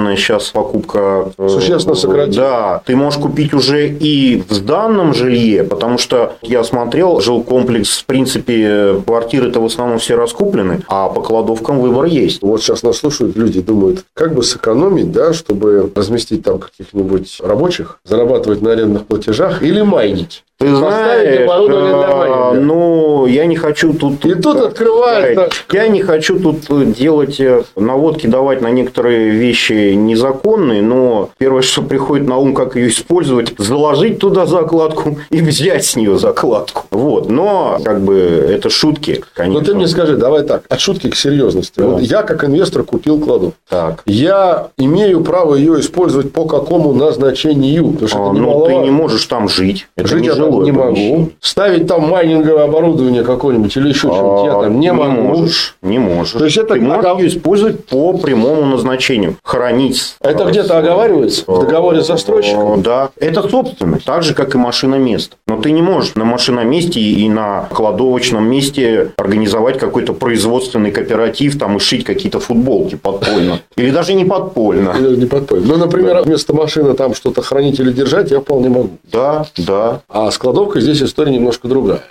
котлованная 0.00 0.16
сейчас 0.16 0.48
покупка... 0.50 1.32
Э, 1.38 1.48
Существенно 1.48 1.94
сократилась. 1.94 2.36
Да. 2.36 2.82
Ты 2.84 2.96
можешь 2.96 3.20
купить 3.20 3.54
уже 3.54 3.88
и 3.88 4.42
в 4.48 4.64
данном 4.64 5.14
жилье, 5.14 5.64
потому 5.64 5.98
что 5.98 6.34
я 6.42 6.64
смотрел, 6.64 7.20
жилкомплекс, 7.20 7.98
в 7.98 8.04
принципе, 8.06 9.00
квартиры-то 9.06 9.60
в 9.60 9.66
основном 9.66 9.98
все 9.98 10.16
раскуплены, 10.16 10.82
а 10.88 11.08
по 11.08 11.20
кладовкам 11.22 11.80
выбор 11.80 12.06
есть. 12.06 12.42
Вот 12.42 12.62
сейчас 12.62 12.82
нас 12.82 12.98
слушают 12.98 13.36
люди, 13.36 13.60
думают, 13.60 14.04
как 14.14 14.34
бы 14.34 14.42
сэкономить, 14.42 15.12
да, 15.12 15.32
чтобы 15.32 15.90
разместить 15.94 16.44
там 16.44 16.58
каких-нибудь 16.58 17.40
рабочих, 17.42 18.00
зарабатывать 18.04 18.62
на 18.62 18.72
арендных 18.72 19.06
платежах 19.06 19.62
или 19.62 19.82
майнить. 19.82 20.44
Ты 20.60 20.76
знаешь, 20.76 21.48
а, 21.48 22.52
ну, 22.52 23.24
я 23.24 23.46
не 23.46 23.56
хочу 23.56 23.94
тут... 23.94 24.26
И 24.26 24.34
тут 24.34 24.58
открывается... 24.58 25.48
Я 25.72 25.88
не 25.88 26.02
хочу 26.02 26.38
тут 26.38 26.66
делать 26.92 27.40
э, 27.40 27.62
наводки, 27.76 28.26
давать 28.26 28.60
на 28.60 28.70
некоторые 28.70 29.30
вещи 29.30 29.94
незаконные, 29.94 30.82
но 30.82 31.30
первое, 31.38 31.62
что 31.62 31.80
приходит 31.80 32.28
на 32.28 32.36
ум, 32.36 32.52
как 32.52 32.76
ее 32.76 32.88
использовать, 32.88 33.54
заложить 33.56 34.18
туда 34.18 34.44
закладку 34.44 35.16
и 35.30 35.40
взять 35.40 35.86
с 35.86 35.96
нее 35.96 36.18
закладку. 36.18 36.84
Вот. 36.90 37.30
Но, 37.30 37.78
как 37.82 38.02
бы, 38.02 38.16
это 38.16 38.68
шутки, 38.68 39.24
конечно. 39.32 39.60
Ну, 39.60 39.64
ты 39.64 39.74
мне 39.74 39.88
скажи, 39.88 40.18
давай 40.18 40.42
так, 40.42 40.64
от 40.68 40.78
шутки 40.78 41.08
к 41.08 41.16
серьезности. 41.16 41.78
Да. 41.78 41.86
Вот 41.86 42.02
я, 42.02 42.22
как 42.22 42.44
инвестор, 42.44 42.82
купил 42.82 43.18
кладовку. 43.18 43.56
Так. 43.66 44.02
Я 44.04 44.68
имею 44.76 45.22
право 45.22 45.54
ее 45.54 45.80
использовать 45.80 46.34
по 46.34 46.44
какому 46.44 46.92
назначению? 46.92 47.92
Потому 47.92 48.08
что 48.08 48.28
а, 48.28 48.32
ну, 48.34 48.66
ты 48.66 48.74
не 48.74 48.90
можешь 48.90 49.24
там 49.24 49.48
жить. 49.48 49.88
Это 49.96 50.08
жить 50.08 50.20
не 50.20 50.34
жилое 50.50 50.64
не 50.64 50.72
могу. 50.72 51.30
Ставить 51.40 51.86
там 51.86 52.08
майнинговое 52.08 52.64
оборудование 52.64 53.22
какое-нибудь 53.22 53.76
или 53.76 53.88
еще 53.88 54.08
что-нибудь 54.08 54.44
я 54.44 54.52
там 54.52 54.72
не, 54.74 54.86
не 54.86 54.92
могу. 54.92 55.20
Можешь, 55.20 55.76
не 55.82 55.98
можешь. 55.98 56.32
То 56.32 56.44
есть 56.44 56.56
это 56.56 56.74
Ты 56.74 56.80
можешь 56.80 57.18
ее 57.18 57.28
использовать 57.28 57.84
по 57.86 58.12
прямому 58.12 58.66
назначению. 58.66 59.36
Хранить. 59.42 60.16
Это 60.20 60.44
где-то 60.44 60.78
оговаривается 60.78 61.44
в 61.46 61.60
договоре 61.60 62.02
с 62.02 62.06
застройщиком? 62.06 62.82
Да. 62.82 63.10
Это 63.18 63.48
собственность. 63.48 64.04
Так 64.04 64.22
же, 64.22 64.34
как 64.34 64.54
и 64.54 64.58
машина 64.58 64.96
мест. 64.96 65.36
Но 65.46 65.60
ты 65.60 65.70
не 65.70 65.82
можешь 65.82 66.14
на 66.14 66.24
машиноместе 66.24 67.00
и 67.00 67.28
на 67.28 67.68
кладовочном 67.72 68.48
месте 68.48 69.12
организовать 69.16 69.78
какой-то 69.78 70.12
производственный 70.12 70.90
кооператив 70.90 71.58
там 71.58 71.76
и 71.76 71.80
шить 71.80 72.04
какие-то 72.04 72.40
футболки 72.40 72.96
подпольно. 72.96 73.60
Или 73.76 73.90
даже 73.90 74.14
не 74.14 74.24
подпольно. 74.24 74.94
Или 74.98 75.16
не 75.16 75.26
подпольно. 75.26 75.66
Ну, 75.66 75.76
например, 75.76 76.22
вместо 76.22 76.54
машины 76.54 76.94
там 76.94 77.14
что-то 77.14 77.42
хранить 77.42 77.78
или 77.80 77.92
держать 77.92 78.30
я 78.30 78.40
вполне 78.40 78.68
могу. 78.68 78.90
Да, 79.12 79.46
да. 79.56 80.00
А 80.08 80.30
складовка 80.40 80.80
здесь 80.80 81.02
история 81.02 81.32
немножко 81.32 81.68
другая. 81.68 82.02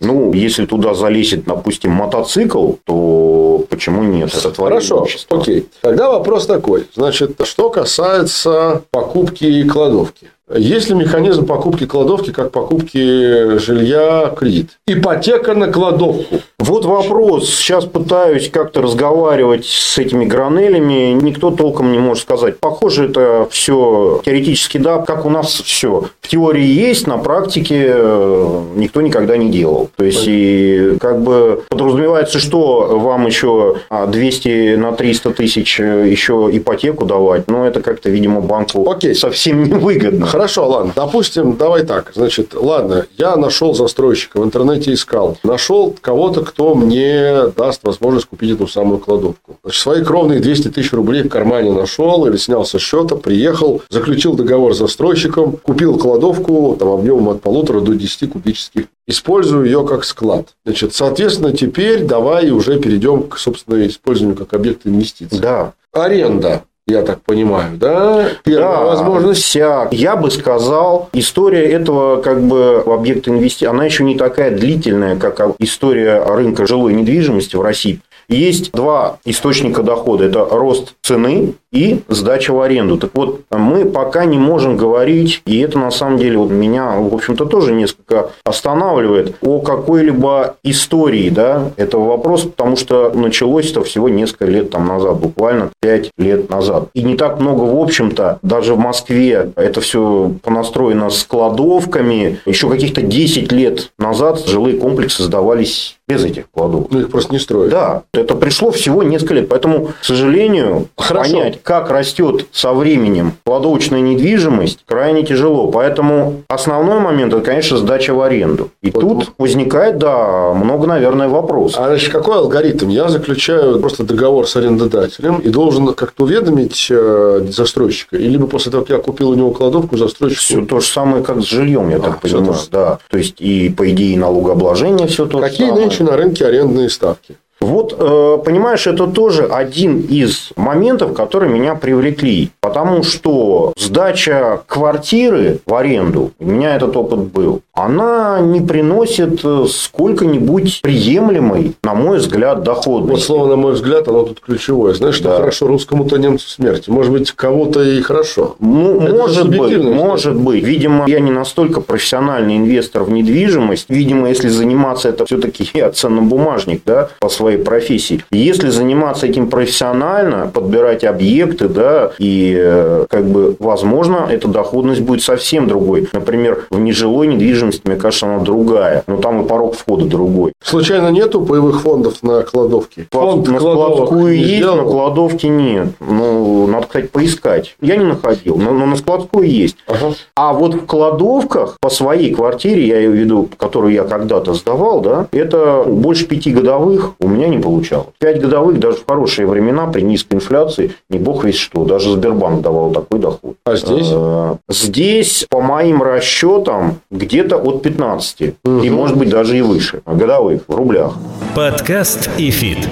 Ну, 0.00 0.32
если 0.32 0.66
туда 0.66 0.94
залезет, 0.94 1.44
допустим, 1.44 1.92
мотоцикл, 1.92 2.72
то 2.84 3.64
почему 3.68 4.02
нет? 4.02 4.34
Это 4.34 4.52
Хорошо, 4.52 5.06
окей. 5.28 5.68
Тогда 5.80 6.10
вопрос 6.10 6.46
такой. 6.46 6.86
Значит, 6.94 7.40
что 7.44 7.70
касается 7.70 8.82
покупки 8.90 9.68
кладовки. 9.68 10.28
Есть 10.54 10.88
ли 10.90 10.96
механизм 10.96 11.46
покупки 11.46 11.86
кладовки, 11.86 12.30
как 12.30 12.50
покупки 12.50 13.58
жилья 13.58 14.32
кредит? 14.36 14.78
Ипотека 14.86 15.54
на 15.54 15.68
кладовку. 15.68 16.40
Вот 16.58 16.84
вопрос. 16.84 17.48
Сейчас 17.50 17.84
пытаюсь 17.84 18.50
как-то 18.50 18.82
разговаривать 18.82 19.66
с 19.66 19.98
этими 19.98 20.24
гранелями. 20.24 21.12
Никто 21.12 21.50
толком 21.50 21.92
не 21.92 21.98
может 21.98 22.22
сказать. 22.24 22.58
Похоже, 22.58 23.08
это 23.08 23.48
все 23.50 24.20
теоретически 24.24 24.78
да, 24.78 24.98
как 24.98 25.26
у 25.26 25.30
нас 25.30 25.48
все. 25.48 26.08
В 26.20 26.28
теории 26.28 26.64
есть, 26.64 27.06
на 27.06 27.18
практике 27.18 27.92
э, 27.94 28.62
никто 28.76 29.00
никогда 29.00 29.36
не 29.36 29.50
делал. 29.50 29.90
То 29.96 30.04
есть, 30.04 30.24
и 30.26 30.96
как 31.00 31.22
бы 31.22 31.62
подразумевается, 31.68 32.38
что 32.38 32.98
вам 32.98 33.26
еще 33.26 33.76
200 33.90 34.76
на 34.76 34.92
300 34.92 35.30
тысяч 35.30 35.80
э, 35.80 36.08
еще 36.08 36.48
ипотеку 36.52 37.06
давать. 37.06 37.48
Но 37.48 37.66
это 37.66 37.80
как-то, 37.80 38.10
видимо, 38.10 38.40
банку 38.40 38.88
Окей. 38.90 39.14
совсем 39.14 39.64
невыгодно. 39.68 40.26
Хорошо, 40.32 40.66
ладно. 40.66 40.92
Допустим, 40.96 41.58
давай 41.58 41.84
так. 41.84 42.12
Значит, 42.14 42.54
ладно, 42.54 43.04
я 43.18 43.36
нашел 43.36 43.74
застройщика, 43.74 44.40
в 44.40 44.44
интернете 44.44 44.94
искал. 44.94 45.36
Нашел 45.42 45.94
кого-то, 46.00 46.42
кто 46.42 46.74
мне 46.74 47.48
даст 47.54 47.84
возможность 47.84 48.28
купить 48.28 48.52
эту 48.52 48.66
самую 48.66 48.98
кладовку. 48.98 49.58
Значит, 49.62 49.82
свои 49.82 50.02
кровные 50.02 50.40
200 50.40 50.68
тысяч 50.68 50.90
рублей 50.94 51.24
в 51.24 51.28
кармане 51.28 51.72
нашел 51.72 52.24
или 52.24 52.38
снял 52.38 52.64
со 52.64 52.78
счета, 52.78 53.16
приехал, 53.16 53.82
заключил 53.90 54.32
договор 54.32 54.74
с 54.74 54.78
застройщиком, 54.78 55.58
купил 55.58 55.98
кладовку 55.98 56.76
там, 56.78 56.88
объемом 56.88 57.28
от 57.28 57.42
полутора 57.42 57.80
до 57.80 57.94
10 57.94 58.32
кубических 58.32 58.86
использую 59.06 59.66
ее 59.66 59.86
как 59.86 60.04
склад. 60.04 60.54
Значит, 60.64 60.94
соответственно, 60.94 61.54
теперь 61.54 62.04
давай 62.04 62.48
уже 62.50 62.78
перейдем 62.78 63.24
к, 63.24 63.36
собственно, 63.36 63.86
использованию 63.86 64.38
как 64.38 64.54
объекта 64.54 64.88
инвестиций. 64.88 65.40
Да. 65.40 65.74
Аренда 65.92 66.62
я 66.92 67.02
так 67.02 67.22
понимаю, 67.22 67.76
да? 67.76 68.28
Да, 68.44 68.82
возможность. 68.82 69.42
Вся, 69.42 69.88
я 69.90 70.16
бы 70.16 70.30
сказал, 70.30 71.08
история 71.12 71.64
этого 71.70 72.22
как 72.22 72.42
бы 72.42 72.82
объекта 72.86 73.30
инвестиции, 73.30 73.66
она 73.66 73.84
еще 73.84 74.04
не 74.04 74.16
такая 74.16 74.50
длительная, 74.50 75.16
как 75.16 75.40
история 75.58 76.22
рынка 76.24 76.66
жилой 76.66 76.94
недвижимости 76.94 77.56
в 77.56 77.62
России. 77.62 78.00
Есть 78.32 78.72
два 78.72 79.18
источника 79.24 79.82
дохода. 79.82 80.24
Это 80.24 80.46
рост 80.50 80.94
цены 81.02 81.54
и 81.72 82.00
сдача 82.08 82.52
в 82.52 82.60
аренду. 82.60 82.98
Так 82.98 83.10
вот, 83.14 83.42
мы 83.50 83.84
пока 83.84 84.24
не 84.24 84.38
можем 84.38 84.76
говорить, 84.76 85.42
и 85.46 85.58
это 85.60 85.78
на 85.78 85.90
самом 85.90 86.18
деле 86.18 86.38
вот 86.38 86.50
меня, 86.50 86.92
в 86.98 87.14
общем-то, 87.14 87.46
тоже 87.46 87.72
несколько 87.72 88.30
останавливает, 88.44 89.36
о 89.42 89.60
какой-либо 89.60 90.56
истории 90.62 91.30
да, 91.30 91.70
этого 91.76 92.08
вопроса, 92.08 92.48
потому 92.48 92.76
что 92.76 93.10
началось 93.14 93.70
это 93.70 93.82
всего 93.82 94.08
несколько 94.08 94.44
лет 94.46 94.70
там 94.70 94.86
назад, 94.86 95.18
буквально 95.18 95.70
5 95.80 96.10
лет 96.18 96.50
назад. 96.50 96.88
И 96.94 97.02
не 97.02 97.16
так 97.16 97.40
много, 97.40 97.62
в 97.62 97.80
общем-то, 97.80 98.38
даже 98.42 98.74
в 98.74 98.78
Москве 98.78 99.52
это 99.56 99.80
все 99.80 100.32
понастроено 100.42 101.08
с 101.10 101.24
кладовками. 101.24 102.38
Еще 102.44 102.68
каких-то 102.68 103.02
10 103.02 103.50
лет 103.52 103.92
назад 103.98 104.46
жилые 104.46 104.76
комплексы 104.78 105.22
сдавались 105.22 105.98
без 106.12 106.24
этих 106.24 106.50
кладовок. 106.50 106.88
Ну, 106.90 107.00
их 107.00 107.10
просто 107.10 107.32
не 107.32 107.38
строят. 107.38 107.70
Да, 107.70 108.02
это 108.12 108.34
пришло 108.34 108.70
всего 108.70 109.02
несколько 109.02 109.34
лет. 109.34 109.48
Поэтому, 109.48 109.88
к 110.00 110.04
сожалению, 110.04 110.88
Хорошо. 110.96 111.30
понять, 111.30 111.62
как 111.62 111.90
растет 111.90 112.46
со 112.52 112.72
временем 112.72 113.34
кладовочная 113.44 114.00
недвижимость, 114.00 114.80
крайне 114.86 115.22
тяжело. 115.22 115.70
Поэтому 115.70 116.42
основной 116.48 117.00
момент– 117.00 117.32
это, 117.34 117.42
конечно, 117.44 117.76
сдача 117.76 118.14
в 118.14 118.20
аренду. 118.20 118.70
И 118.82 118.90
вот, 118.90 119.00
тут 119.00 119.32
возникает, 119.38 119.98
да, 119.98 120.52
много, 120.54 120.86
наверное, 120.86 121.28
вопросов. 121.28 121.80
А 121.80 121.88
значит, 121.88 122.12
какой 122.12 122.36
алгоритм? 122.36 122.88
Я 122.88 123.08
заключаю 123.08 123.80
просто 123.80 124.04
договор 124.04 124.46
с 124.48 124.56
арендодателем 124.56 125.38
и 125.38 125.48
должен 125.48 125.92
как-то 125.94 126.24
уведомить 126.24 126.88
э, 126.90 127.46
застройщика? 127.48 128.16
Или 128.16 128.36
после 128.38 128.72
того, 128.72 128.84
как 128.84 128.96
я 128.96 129.02
купил 129.02 129.30
у 129.30 129.34
него 129.34 129.50
кладовку, 129.52 129.96
застройщик... 129.96 130.40
Все 130.40 130.64
то 130.64 130.80
же 130.80 130.86
самое, 130.86 131.22
как 131.22 131.40
с 131.40 131.44
жильем, 131.44 131.88
я 131.90 131.96
а, 131.96 132.00
так 132.00 132.20
понимаю. 132.20 132.56
Да. 132.70 132.98
То 133.08 133.18
есть, 133.18 133.40
и 133.40 133.68
по 133.68 133.88
идее 133.90 134.18
налогообложение 134.18 135.06
все 135.06 135.26
то 135.26 135.38
Какие 135.38 135.66
же 135.66 135.70
самое. 135.70 135.86
нынче 135.86 136.01
на 136.02 136.16
рынке 136.16 136.46
арендные 136.46 136.88
ставки? 136.90 137.36
Вот, 137.62 137.94
э, 137.96 138.38
понимаешь, 138.44 138.86
это 138.86 139.06
тоже 139.06 139.46
один 139.46 140.00
из 140.00 140.50
моментов, 140.56 141.14
которые 141.14 141.52
меня 141.52 141.74
привлекли. 141.76 142.50
Потому 142.60 143.02
что 143.04 143.72
сдача 143.76 144.62
квартиры 144.66 145.60
в 145.64 145.74
аренду, 145.74 146.32
у 146.38 146.44
меня 146.44 146.74
этот 146.74 146.96
опыт 146.96 147.20
был, 147.20 147.62
она 147.72 148.40
не 148.40 148.60
приносит 148.60 149.40
э, 149.44 149.64
сколько-нибудь 149.68 150.80
приемлемой, 150.82 151.74
на 151.82 151.94
мой 151.94 152.18
взгляд, 152.18 152.62
доходности. 152.64 153.12
Вот 153.12 153.22
слово, 153.22 153.46
на 153.46 153.56
мой 153.56 153.72
взгляд, 153.72 154.08
оно 154.08 154.24
тут 154.24 154.40
ключевое. 154.40 154.94
Знаешь, 154.94 155.20
да. 155.20 155.30
что 155.30 155.36
хорошо 155.36 155.66
русскому-то 155.68 156.16
немцу 156.16 156.48
смерти. 156.48 156.90
Может 156.90 157.12
быть, 157.12 157.30
кого-то 157.32 157.82
и 157.82 158.02
хорошо. 158.02 158.56
Ну, 158.58 159.00
Это 159.00 159.14
может 159.14 159.48
быть, 159.48 159.78
может 159.78 160.34
быть. 160.34 160.64
Видимо, 160.64 161.04
я 161.06 161.20
не 161.20 161.30
настолько 161.30 161.80
профессиональный 161.80 162.56
инвестор 162.56 163.04
в 163.04 163.10
недвижимость. 163.10 163.86
Видимо, 163.88 164.28
если 164.28 164.48
заниматься 164.48 165.08
это 165.08 165.24
все-таки 165.26 165.68
я 165.74 165.90
ценнобумажник, 165.90 166.82
да, 166.84 167.08
по 167.20 167.28
своей 167.28 167.51
своей 167.52 167.58
профессией. 167.58 168.24
Если 168.30 168.70
заниматься 168.70 169.26
этим 169.26 169.48
профессионально, 169.48 170.50
подбирать 170.52 171.04
объекты, 171.04 171.68
да, 171.68 172.12
и 172.18 172.54
э, 172.58 173.06
как 173.08 173.26
бы, 173.26 173.56
возможно, 173.58 174.26
эта 174.30 174.48
доходность 174.48 175.00
будет 175.00 175.22
совсем 175.22 175.68
другой. 175.68 176.08
Например, 176.12 176.66
в 176.70 176.78
нежилой 176.78 177.26
недвижимости, 177.26 177.82
мне 177.84 177.96
кажется, 177.96 178.26
она 178.26 178.38
другая. 178.42 179.04
Но 179.06 179.16
там 179.18 179.42
и 179.42 179.48
порог 179.48 179.76
входа 179.76 180.04
другой. 180.04 180.52
Случайно 180.62 181.08
нету 181.08 181.40
боевых 181.40 181.82
фондов 181.82 182.22
на 182.22 182.42
кладовке? 182.42 183.06
Фонд 183.10 183.48
на 183.48 183.58
складскую 183.58 184.36
есть, 184.36 184.56
сделал? 184.56 184.76
на 184.76 184.84
кладовке 184.84 185.48
нет. 185.48 185.88
Ну, 186.00 186.66
надо, 186.66 186.86
кстати, 186.86 187.06
поискать. 187.06 187.76
Я 187.80 187.96
не 187.96 188.04
находил, 188.04 188.56
но, 188.56 188.72
но 188.72 188.86
на 188.86 188.96
складскую 188.96 189.48
есть. 189.48 189.76
Ага. 189.86 190.14
А 190.34 190.52
вот 190.52 190.74
в 190.74 190.86
кладовках 190.86 191.76
по 191.80 191.90
своей 191.90 192.34
квартире, 192.34 192.86
я 192.86 192.98
ее 192.98 193.10
веду, 193.10 193.48
которую 193.58 193.92
я 193.92 194.04
когда-то 194.04 194.54
сдавал, 194.54 195.00
да, 195.00 195.26
это 195.32 195.84
больше 195.86 196.26
пяти 196.26 196.52
годовых 196.52 197.12
у 197.20 197.28
меня 197.28 197.41
не 197.48 197.58
получалось. 197.58 198.08
Пять 198.18 198.40
годовых 198.40 198.78
даже 198.78 198.98
в 198.98 199.06
хорошие 199.06 199.46
времена 199.46 199.86
при 199.86 200.02
низкой 200.02 200.34
инфляции 200.34 200.92
не 201.10 201.18
бог 201.18 201.44
весть 201.44 201.56
что. 201.56 201.84
Даже 201.84 202.12
Сбербанк 202.12 202.62
давал 202.62 202.90
такой 202.90 203.18
доход. 203.18 203.56
А 203.64 203.76
здесь? 203.76 204.08
А, 204.12 204.56
здесь, 204.68 205.46
по 205.48 205.60
моим 205.60 206.02
расчетам, 206.02 207.00
где-то 207.10 207.56
от 207.56 207.82
15. 207.82 208.54
Угу. 208.64 208.82
И 208.82 208.90
может 208.90 209.16
быть 209.16 209.30
даже 209.30 209.56
и 209.56 209.62
выше. 209.62 210.02
Годовых 210.06 210.62
в 210.66 210.74
рублях. 210.74 211.14
Подкаст 211.54 212.30
ИФИТ. 212.38 212.88